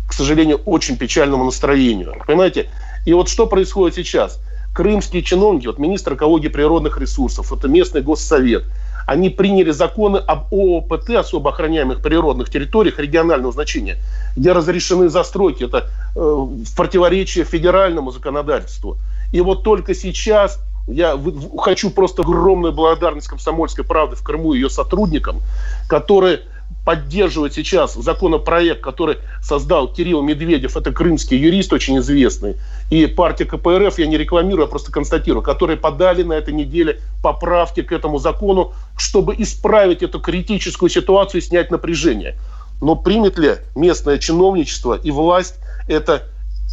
[0.09, 2.15] к сожалению, очень печальному настроению.
[2.27, 2.71] Понимаете?
[3.05, 4.41] И вот что происходит сейчас?
[4.75, 8.65] Крымские чиновники, вот министр экологии природных ресурсов, это местный госсовет–
[9.07, 13.99] они приняли законы об ООПТ, особо охраняемых природных территориях регионального значения,
[14.37, 15.65] где разрешены застройки.
[15.65, 18.97] Это э, в противоречие федеральному законодательству.
[19.33, 21.19] И вот только сейчас я
[21.59, 25.41] хочу просто огромную благодарность комсомольской правды в Крыму и ее сотрудникам,
[25.89, 26.43] которые
[26.85, 32.57] поддерживает сейчас законопроект, который создал Кирилл Медведев, это крымский юрист очень известный,
[32.91, 37.83] и партия КПРФ, я не рекламирую, я просто констатирую, которые подали на этой неделе поправки
[37.83, 42.37] к этому закону, чтобы исправить эту критическую ситуацию и снять напряжение.
[42.81, 45.55] Но примет ли местное чиновничество и власть
[45.89, 46.25] это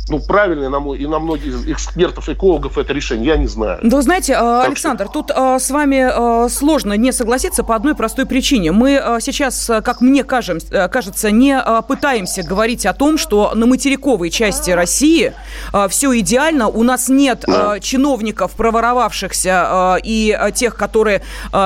[0.10, 3.80] ну, правильное на мой, и на многих экспертов, экологов это решение, я не знаю.
[3.84, 5.14] Да, знаете, так Александр, что...
[5.14, 8.72] тут а, с вами а, сложно не согласиться по одной простой причине.
[8.72, 14.30] Мы а, сейчас, как мне кажется, кажется, не пытаемся говорить о том, что на материковой
[14.30, 15.34] части России
[15.90, 17.80] все идеально, у нас нет да.
[17.80, 21.22] чиновников, проворовавшихся и тех, которые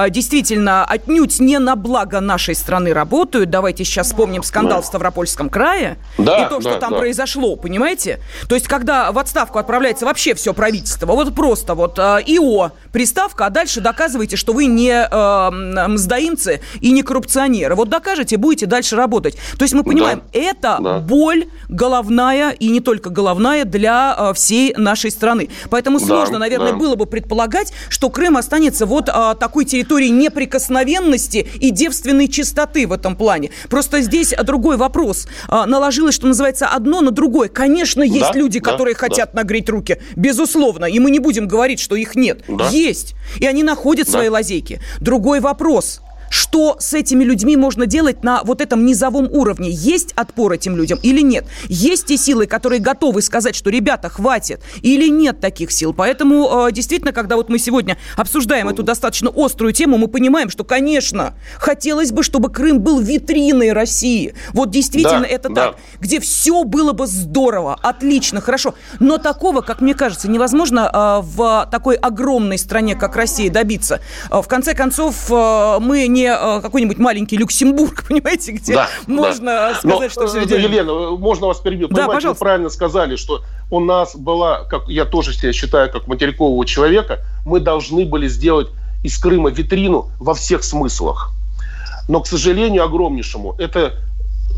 [0.09, 3.49] действительно отнюдь не на благо нашей страны работают.
[3.49, 4.81] Давайте сейчас вспомним скандал да.
[4.81, 6.99] в Ставропольском крае да, и то, что да, там да.
[6.99, 8.19] произошло, понимаете?
[8.47, 13.45] То есть, когда в отставку отправляется вообще все правительство, вот просто вот э, ИО, приставка,
[13.45, 17.75] а дальше доказывайте, что вы не э, мздоимцы и не коррупционеры.
[17.75, 19.37] Вот докажете, будете дальше работать.
[19.57, 20.39] То есть мы понимаем, да.
[20.39, 20.99] это да.
[20.99, 25.49] боль головная и не только головная для э, всей нашей страны.
[25.69, 26.77] Поэтому сложно, да, наверное, да.
[26.77, 32.91] было бы предполагать, что Крым останется вот э, такой территорией неприкосновенности и девственной чистоты в
[32.91, 33.51] этом плане.
[33.69, 35.27] Просто здесь другой вопрос.
[35.49, 37.49] Э, наложилось, что называется, одно на другое.
[37.49, 39.99] Конечно, есть да, люди, которые да, хотят нагреть руки.
[40.15, 40.85] Безусловно.
[40.85, 42.43] И мы не будем говорить, что их нет.
[42.47, 42.69] Да.
[42.69, 43.15] Есть.
[43.39, 44.11] И они находят да.
[44.13, 44.81] свои лазейки.
[44.99, 46.01] Другой вопрос–
[46.33, 49.69] что с этими людьми можно делать на вот этом низовом уровне?
[49.69, 51.45] Есть отпор этим людям или нет?
[51.69, 55.93] Есть те силы, которые готовы сказать, что, ребята, хватит, или нет таких сил?
[55.93, 60.63] Поэтому, э, действительно, когда вот мы сегодня обсуждаем эту достаточно острую тему, мы понимаем, что,
[60.63, 64.33] конечно, хотелось бы, чтобы Крым был витриной России.
[64.53, 65.67] Вот действительно да, это да.
[65.67, 65.75] так.
[66.03, 68.75] Где все было бы здорово, отлично, хорошо.
[68.99, 74.01] Но такого, как мне кажется, невозможно э, в такой огромной стране, как Россия, добиться.
[74.29, 79.75] Э, в конце концов, мы не Э, какой-нибудь маленький Люксембург, понимаете, где да, можно да.
[79.75, 80.65] сказать, Но, что все идеально.
[80.65, 81.87] Елена, можно вас перебью?
[81.87, 82.43] Да, понимаете, пожалуйста.
[82.43, 87.19] Вы правильно сказали, что у нас была, как я тоже себя считаю, как материкового человека,
[87.45, 88.67] мы должны были сделать
[89.03, 91.31] из Крыма витрину во всех смыслах.
[92.09, 93.93] Но, к сожалению, огромнейшему, это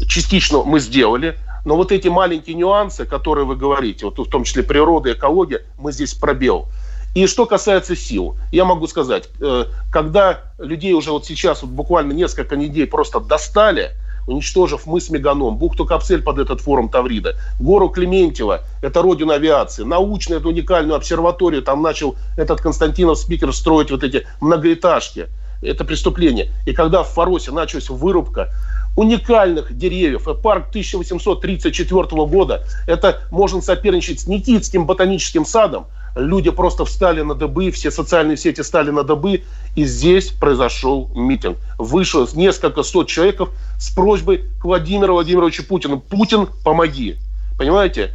[0.08, 4.64] частично мы сделали, но вот эти маленькие нюансы, которые вы говорите, вот в том числе
[4.64, 6.68] природа, экология, мы здесь пробел.
[7.16, 12.12] И что касается сил, я могу сказать, э, когда людей уже вот сейчас, вот буквально
[12.12, 13.92] несколько недель просто достали,
[14.28, 20.40] уничтожив мыс Меганом, бухту Капсель под этот форум Таврида, гору Клементьева, это родина авиации, научную,
[20.40, 25.28] эту уникальную обсерваторию, там начал этот Константинов спикер строить вот эти многоэтажки.
[25.62, 26.52] Это преступление.
[26.66, 28.52] И когда в Фаросе началась вырубка
[28.96, 37.22] уникальных деревьев, парк 1834 года, это можно соперничать с Никитским ботаническим садом, люди просто встали
[37.22, 39.44] на дыбы, все социальные сети стали на дыбы,
[39.76, 41.58] и здесь произошел митинг.
[41.78, 43.42] Вышло несколько сот человек
[43.78, 46.00] с просьбой к Владимиру Владимировичу Путину.
[46.00, 47.18] Путин, помоги.
[47.58, 48.12] Понимаете?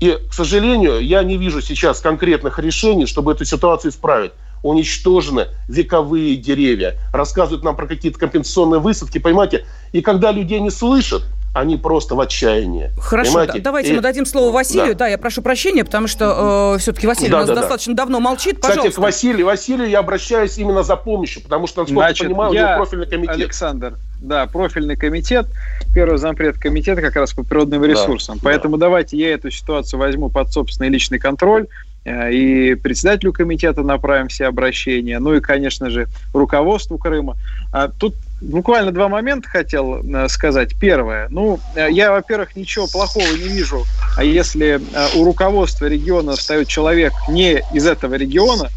[0.00, 4.32] И, к сожалению, я не вижу сейчас конкретных решений, чтобы эту ситуацию исправить.
[4.62, 6.96] Уничтожены вековые деревья.
[7.12, 9.64] Рассказывают нам про какие-то компенсационные высадки, понимаете?
[9.92, 11.22] И когда людей не слышат,
[11.56, 12.90] они просто в отчаянии.
[12.98, 13.60] Хорошо, понимаете?
[13.60, 13.96] давайте и...
[13.96, 14.92] мы дадим слово Василию.
[14.92, 15.06] Да.
[15.06, 18.02] да, я прошу прощения, потому что э, все-таки Василий да, у нас да, достаточно да.
[18.02, 18.60] давно молчит.
[18.60, 18.90] Пожалуйста.
[18.90, 22.52] Кстати, к Василию, Василию я обращаюсь именно за помощью, потому что, насколько Значит, я понимаю,
[22.52, 23.36] я, у него профильный комитет.
[23.36, 25.46] Александр, да, профильный комитет,
[25.94, 28.36] первый зампред комитета как раз по природным ресурсам.
[28.36, 28.86] Да, Поэтому да.
[28.86, 31.68] давайте я эту ситуацию возьму под собственный личный контроль
[32.06, 37.36] и председателю комитета направим все обращения, ну и, конечно же, руководству Крыма.
[37.72, 40.76] А тут буквально два момента хотел э, сказать.
[40.78, 41.26] Первое.
[41.30, 43.84] Ну, э, я, во-первых, ничего плохого не вижу,
[44.16, 44.80] а если
[45.16, 48.70] у руководства региона встает человек не из этого региона,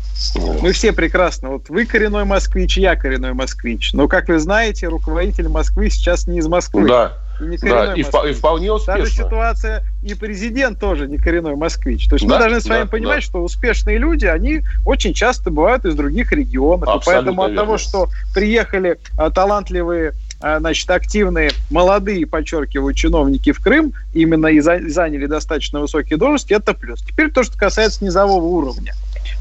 [0.62, 1.50] мы все прекрасно.
[1.50, 3.94] Вот вы коренной москвич, я коренной москвич.
[3.94, 6.88] Но, как вы знаете, руководитель Москвы сейчас не из Москвы.
[6.88, 7.14] Да.
[7.40, 9.04] И, не да, и, и вполне успешно.
[9.04, 12.08] Даже ситуация, и президент тоже не коренной москвич.
[12.08, 13.22] То есть да, мы должны с вами да, понимать, да.
[13.22, 16.90] что успешные люди, они очень часто бывают из других регионов.
[16.90, 23.52] Абсолютно и поэтому от того, что приехали а, талантливые а, значит, активные молодые, подчеркиваю, чиновники
[23.52, 27.02] в Крым именно и заняли достаточно высокие должности, это плюс.
[27.02, 28.94] Теперь то, что касается низового уровня.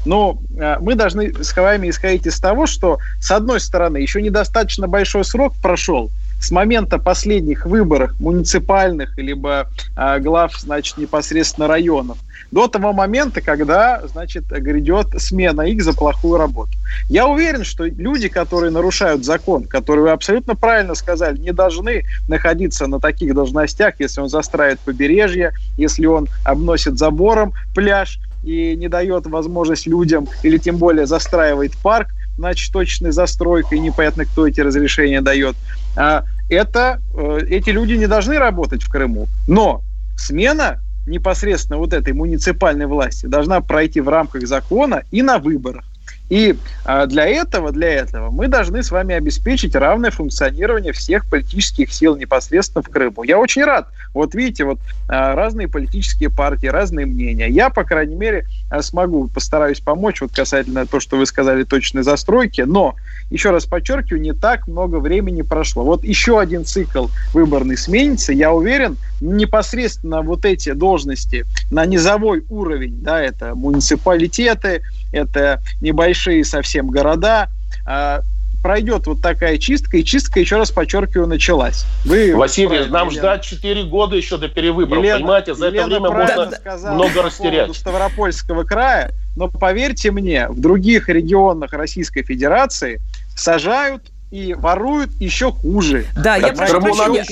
[0.05, 4.87] Но э, мы должны с вами исходить из того, что, с одной стороны, еще недостаточно
[4.87, 12.17] большой срок прошел с момента последних выборов муниципальных, либо э, глав, значит, непосредственно районов,
[12.51, 16.71] до того момента, когда, значит, грядет смена их за плохую работу.
[17.09, 22.87] Я уверен, что люди, которые нарушают закон, которые вы абсолютно правильно сказали, не должны находиться
[22.87, 29.27] на таких должностях, если он застраивает побережье, если он обносит забором пляж, и не дает
[29.27, 32.07] возможность людям, или тем более застраивает парк,
[32.39, 35.57] значит, точной застройкой, непонятно, кто эти разрешения дает.
[35.97, 39.27] А это, э, эти люди не должны работать в Крыму.
[39.45, 39.81] Но
[40.17, 45.83] смена непосредственно вот этой муниципальной власти должна пройти в рамках закона и на выборах.
[46.29, 51.91] И а, для этого, для этого мы должны с вами обеспечить равное функционирование всех политических
[51.91, 53.23] сил непосредственно в Крыму.
[53.23, 53.87] Я очень рад.
[54.13, 57.49] Вот видите, вот а, разные политические партии, разные мнения.
[57.49, 62.03] Я, по крайней мере, а, смогу, постараюсь помочь вот касательно того, что вы сказали, точной
[62.03, 62.61] застройки.
[62.61, 62.95] Но,
[63.31, 65.83] еще раз подчеркиваю, не так много времени прошло.
[65.83, 68.33] Вот еще один цикл выборный сменится.
[68.33, 76.89] Я уверен, непосредственно вот эти должности на низовой уровень, да, это муниципалитеты, это небольшие совсем
[76.89, 77.49] города,
[77.85, 78.21] а,
[78.61, 81.85] пройдет вот такая чистка, и чистка, еще раз подчеркиваю, началась.
[82.05, 83.11] Вы Василий, нам Елена.
[83.11, 85.55] ждать 4 года еще до перевыборов, Елена, понимаете?
[85.55, 87.75] За Елена это время можно много растерять.
[87.75, 92.99] Ставропольского края, но поверьте мне, в других регионах Российской Федерации
[93.35, 96.05] сажают и воруют еще хуже.
[96.15, 97.25] Да, я прошу прощения.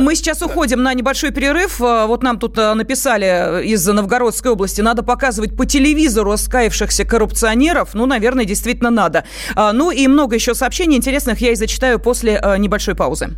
[0.00, 1.80] Мы сейчас уходим на небольшой перерыв.
[1.82, 7.94] А, вот нам тут а, написали из Новгородской области, надо показывать по телевизору раскаявшихся коррупционеров.
[7.94, 9.24] Ну, наверное, действительно надо.
[9.54, 13.30] А, ну и много еще сообщений интересных я и зачитаю после небольшой паузы.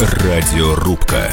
[0.00, 1.30] Радиорубка.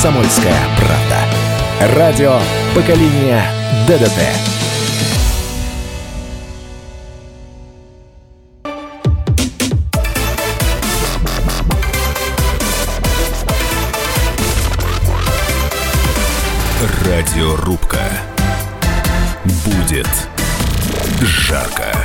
[0.00, 1.96] «Комсомольская правда».
[1.98, 2.38] Радио
[2.72, 3.42] поколения
[3.88, 4.22] ДДТ».
[17.04, 17.98] Радиорубка.
[19.64, 20.06] Будет
[21.22, 21.97] жарко.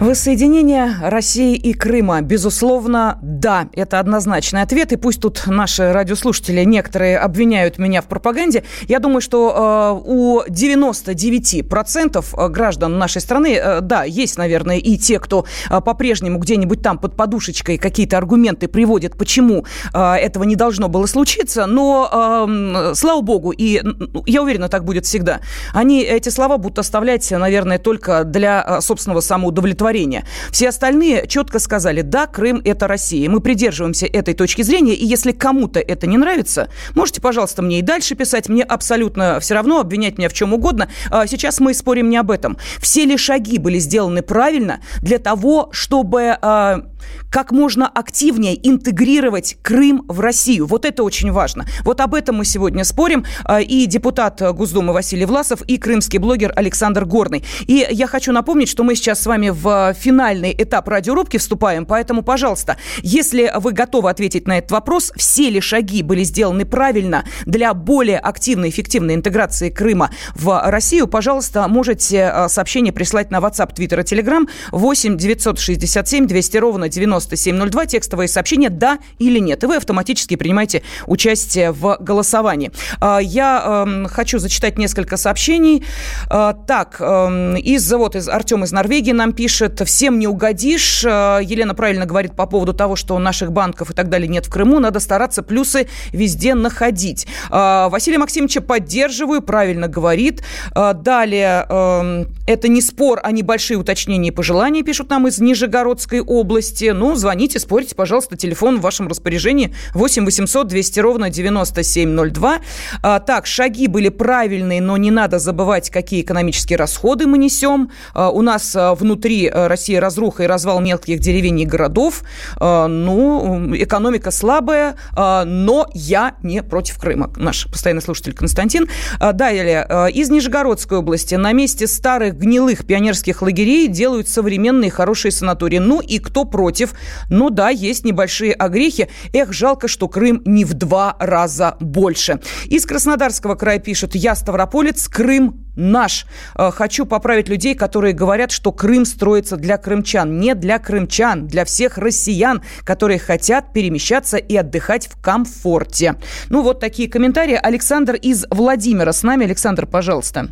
[0.00, 4.92] Воссоединение России и Крыма, безусловно, да, это однозначный ответ.
[4.92, 10.42] И пусть тут наши радиослушатели некоторые обвиняют меня в пропаганде, я думаю, что э, у
[10.48, 16.98] 99% граждан нашей страны, э, да, есть, наверное, и те, кто э, по-прежнему где-нибудь там
[16.98, 23.20] под подушечкой какие-то аргументы приводит, почему э, этого не должно было случиться, но, э, слава
[23.20, 23.82] богу, и
[24.26, 25.40] я уверена, так будет всегда,
[25.74, 30.24] они эти слова будут оставлять, наверное, только для э, собственного самоудовлетворения удовлетворения.
[30.50, 33.28] Все остальные четко сказали, да, Крым– это Россия.
[33.28, 37.82] Мы придерживаемся этой точки зрения, и если кому-то это не нравится, можете, пожалуйста, мне и
[37.82, 38.48] дальше писать.
[38.48, 40.88] Мне абсолютно все равно, обвинять меня в чем угодно.
[41.10, 42.58] А сейчас мы спорим не об этом.
[42.80, 46.84] Все ли шаги были сделаны правильно для того, чтобы а,
[47.30, 50.66] как можно активнее интегрировать Крым в Россию.
[50.66, 51.66] Вот это очень важно.
[51.84, 53.24] Вот об этом мы сегодня спорим.
[53.44, 57.44] А, и депутат Госдумы Василий Власов, и крымский блогер Александр Горный.
[57.66, 59.66] И я хочу напомнить, что мы сейчас с вами в
[59.98, 65.60] финальный этап радиорубки вступаем, поэтому, пожалуйста, если вы готовы ответить на этот вопрос, все ли
[65.60, 72.48] шаги были сделаны правильно для более активной, эффективной интеграции Крыма в Россию, пожалуйста, можете а,
[72.48, 78.98] сообщение прислать на WhatsApp, Twitter и Telegram 8 967 200 ровно 9702, текстовые сообщения «да»
[79.18, 79.62] или «нет».
[79.64, 82.70] И вы автоматически принимаете участие в голосовании.
[83.00, 85.84] А, я эм, хочу зачитать несколько сообщений.
[86.28, 91.04] Так, эм, из, вот, из, Артем из Норвегии нам пишет, всем не угодишь.
[91.06, 94.50] А, Елена правильно говорит по поводу того, что наших банков и так далее нет в
[94.50, 94.78] Крыму.
[94.78, 97.26] Надо стараться плюсы везде находить.
[97.50, 100.42] Василия Максимовича поддерживаю, правильно говорит.
[100.74, 106.90] Далее, эм, это не спор, а небольшие уточнения и пожелания, пишут нам из Нижегородской области.
[106.94, 112.58] Ну, звоните, спорьте, пожалуйста, телефон в вашем распоряжении 8 800 200 ровно 9702.
[113.02, 117.90] А, так, шаги были правильные, но не надо забывать, какие экономические расходы мы несем.
[118.14, 122.22] У нас внутри России разруха и развал мелких деревень и городов.
[122.56, 127.32] А, ну, экономика слабая, а, но я не против Крыма.
[127.36, 128.88] Наш постоянный слушатель Константин.
[129.18, 135.78] Далее, из Нижегородской области на месте старых гнилых пионерских лагерей делают современные хорошие санатории.
[135.78, 136.92] Ну и кто против.
[137.30, 139.08] Ну да, есть небольшие огрехи.
[139.32, 142.40] Эх, жалко, что Крым не в два раза больше.
[142.66, 146.26] Из Краснодарского края пишут, я Ставрополец, Крым наш.
[146.56, 150.38] Э, хочу поправить людей, которые говорят, что Крым строится для крымчан.
[150.38, 156.16] Не для крымчан, для всех россиян, которые хотят перемещаться и отдыхать в комфорте.
[156.50, 157.58] Ну вот такие комментарии.
[157.60, 159.46] Александр из Владимира с нами.
[159.46, 160.48] Александр, пожалуйста.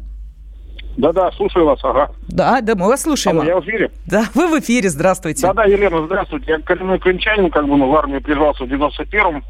[0.97, 2.11] Да-да, слушаю вас, ага.
[2.29, 3.39] Да, да, мы вас слушаем.
[3.39, 3.91] Алло, я в эфире?
[4.07, 5.43] Да, вы в эфире, здравствуйте.
[5.43, 6.53] Да-да, Елена, здравствуйте.
[6.53, 9.45] Я коренной крымчанин, как бы ну, в армии призвался в 91-м,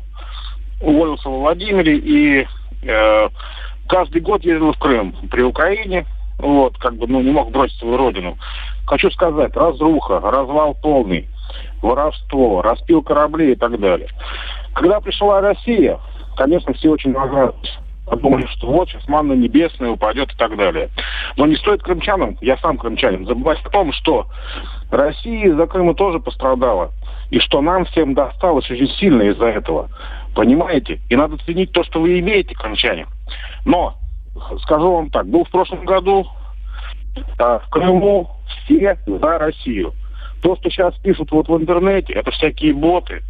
[0.81, 2.47] уволился в Владимире и
[2.83, 3.29] э,
[3.89, 6.07] каждый год ездил в Крым при Украине,
[6.39, 8.37] вот, как бы, ну, не мог бросить свою родину.
[8.87, 11.29] Хочу сказать, разруха, развал полный,
[11.83, 14.09] воровство, распил корабли и так далее.
[14.75, 15.99] Когда пришла Россия,
[16.37, 20.89] конечно, все очень возрадовались подумали, что вот сейчас манна небесная упадет и так далее.
[21.37, 24.27] Но не стоит крымчанам, я сам крымчанин, забывать о том, что
[24.91, 26.93] Россия из-за Крыма тоже пострадала.
[27.31, 29.91] И что нам всем досталось очень сильно из-за этого.
[30.35, 31.01] Понимаете?
[31.11, 33.07] И надо ценить то, что вы имеете, крымчане.
[33.65, 33.97] Но,
[34.63, 36.27] скажу вам так, был в прошлом году
[37.39, 38.31] а, в Крыму
[38.65, 39.95] все за Россию.
[40.43, 43.23] То, что сейчас пишут вот в интернете, это всякие боты,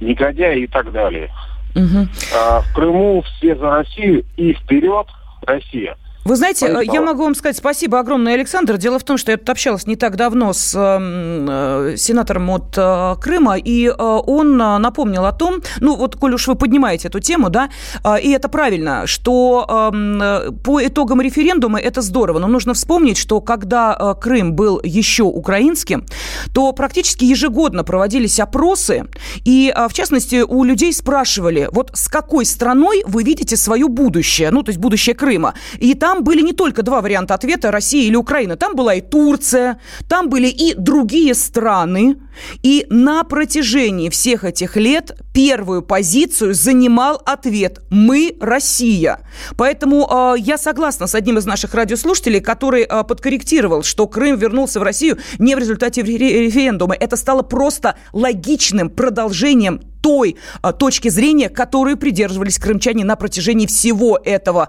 [0.00, 1.30] негодяи и так далее.
[1.74, 2.08] Угу.
[2.34, 5.06] А в Крыму все за Россию и вперед
[5.42, 5.96] Россия.
[6.26, 6.92] Вы знаете, Спасибо.
[6.92, 8.78] я могу вам сказать спасибо огромное, Александр.
[8.78, 13.14] Дело в том, что я тут общалась не так давно с э, сенатором от э,
[13.22, 17.48] Крыма, и э, он напомнил о том, ну вот, коль уж вы поднимаете эту тему,
[17.48, 17.70] да,
[18.02, 23.40] э, и это правильно, что э, по итогам референдума это здорово, но нужно вспомнить, что
[23.40, 26.06] когда э, Крым был еще украинским,
[26.52, 29.06] то практически ежегодно проводились опросы,
[29.44, 34.50] и э, в частности у людей спрашивали, вот с какой страной вы видите свое будущее,
[34.50, 38.04] ну то есть будущее Крыма, и там там были не только два варианта ответа, Россия
[38.04, 38.56] или Украина.
[38.56, 42.16] Там была и Турция, там были и другие страны.
[42.62, 49.20] И на протяжении всех этих лет первую позицию занимал ответ «Мы Россия».
[49.58, 54.80] Поэтому э, я согласна с одним из наших радиослушателей, который э, подкорректировал, что Крым вернулся
[54.80, 56.94] в Россию не в результате референдума.
[56.94, 64.20] Это стало просто логичным продолжением той а, точки зрения, которой придерживались крымчане на протяжении всего
[64.24, 64.68] этого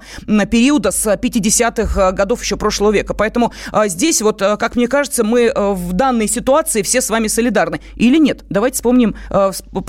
[0.50, 3.14] периода с 50-х а, годов еще прошлого века.
[3.14, 7.80] Поэтому а, здесь вот, как мне кажется, мы в данной ситуации все с вами солидарны.
[7.96, 8.44] Или нет?
[8.50, 9.16] Давайте вспомним,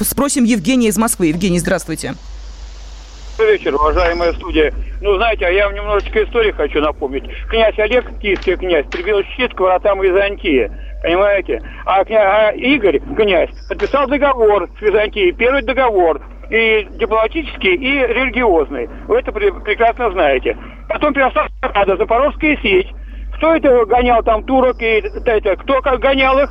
[0.03, 1.26] спросим Евгения из Москвы.
[1.26, 2.14] Евгений, здравствуйте.
[3.38, 4.74] Добрый вечер, уважаемая студия.
[5.01, 7.22] Ну, знаете, а я вам немножечко истории хочу напомнить.
[7.49, 10.68] Князь Олег, киевский князь, прибил щит к воротам Византии.
[11.05, 11.62] Понимаете?
[11.86, 16.20] А, а Игорь, князь, подписал договор с Византией, первый договор,
[16.51, 18.88] и дипломатический, и религиозный.
[19.07, 20.57] Вы это прекрасно знаете.
[20.88, 21.46] Потом перестал
[21.96, 22.88] Запорожская сеть.
[23.36, 26.51] Кто это гонял там турок и это, кто как гонял их?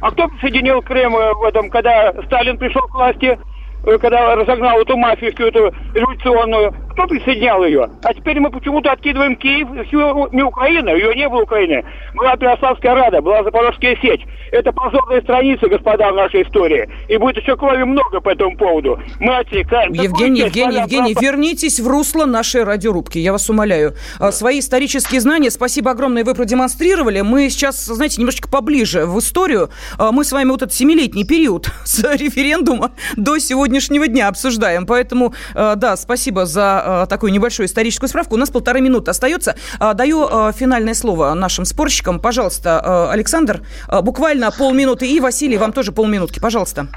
[0.00, 3.36] А кто присоединил Крым э, в этом, когда Сталин пришел к власти?
[3.84, 7.88] Э, когда разогнал эту мафию, эту революционную, кто присоединял ее?
[8.02, 11.84] А теперь мы почему-то откидываем Киев, всю, не Украину, ее не было Украины.
[12.14, 14.22] Была Переславская Рада, была Запорожская сеть.
[14.50, 16.88] Это позорная страница, господа, в нашей истории.
[17.06, 18.98] И будет еще крови много по этому поводу.
[19.20, 19.92] Мы отсекаем.
[19.92, 21.24] Евгений, Евгений, Евгений, просто...
[21.24, 23.94] вернитесь в русло нашей радиорубки, я вас умоляю.
[24.18, 24.32] Да.
[24.32, 27.20] Свои исторические знания, спасибо огромное, вы продемонстрировали.
[27.20, 29.70] Мы сейчас, знаете, немножечко поближе в историю.
[29.98, 34.84] А, мы с вами вот этот семилетний период с референдума до сегодняшнего дня обсуждаем.
[34.84, 38.34] Поэтому, а, да, спасибо за Э, такую небольшую историческую справку.
[38.34, 39.56] У нас полторы минуты остается.
[39.78, 42.18] Э, даю э, финальное слово нашим спорщикам.
[42.18, 43.60] Пожалуйста, Александр,
[44.02, 45.06] буквально полминуты.
[45.06, 46.38] И Василий, вам тоже полминутки.
[46.38, 46.88] Пожалуйста.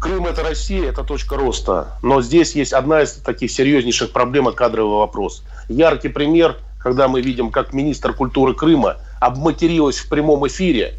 [0.00, 1.88] Крым– это Россия, это точка роста.
[2.02, 5.42] Но здесь есть одна из таких серьезнейших проблем– кадровый вопрос.
[5.68, 10.94] Яркий пример, когда мы видим, как министр культуры Крыма обматерилась в прямом эфире,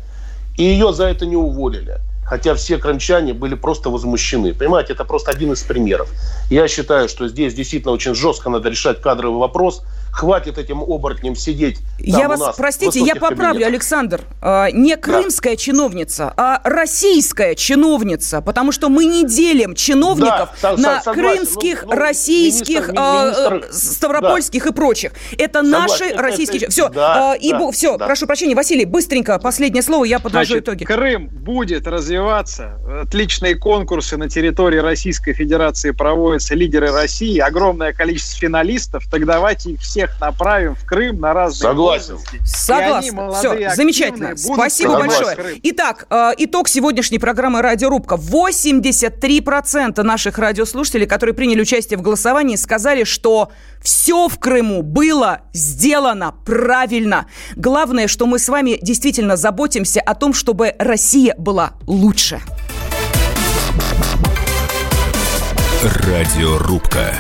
[0.58, 2.00] и ее за это не уволили
[2.30, 4.54] хотя все крымчане были просто возмущены.
[4.54, 6.10] Понимаете, это просто один из примеров.
[6.50, 11.80] Я считаю, что здесь действительно очень жестко надо решать кадровый вопрос– Хватит этим оборотням сидеть.
[12.00, 13.68] Я вас, простите, я поправлю, кабинетах.
[13.68, 14.22] Александр.
[14.42, 15.58] А, не крымская да.
[15.58, 21.14] чиновница, а российская чиновница, потому что мы не делим чиновников да, на согласен.
[21.14, 24.70] крымских, ну, ну, российских, министр, а, министр, ставропольских да.
[24.70, 25.12] и прочих.
[25.38, 25.72] Это согласен.
[25.72, 26.62] наши это, российские.
[26.64, 27.98] Это, все, да, а, и да, все.
[27.98, 28.06] Да.
[28.06, 30.84] Прошу прощения, Василий, быстренько последнее слово, я подвожу Значит, итоги.
[30.86, 32.78] Крым будет развиваться.
[33.04, 39.06] Отличные конкурсы на территории Российской Федерации проводятся лидеры России, огромное количество финалистов.
[39.10, 42.16] Так давайте их все всех направим в Крым на разные Согласен.
[42.16, 42.42] Должности.
[42.46, 43.32] Согласен.
[43.34, 44.38] Все, замечательно.
[44.38, 45.60] Спасибо большое.
[45.64, 48.16] Итак, э, итог сегодняшней программы «Радиорубка».
[48.16, 56.34] 83% наших радиослушателей, которые приняли участие в голосовании, сказали, что все в Крыму было сделано
[56.46, 57.28] правильно.
[57.56, 62.40] Главное, что мы с вами действительно заботимся о том, чтобы Россия была лучше.
[65.84, 67.16] Радиорубка.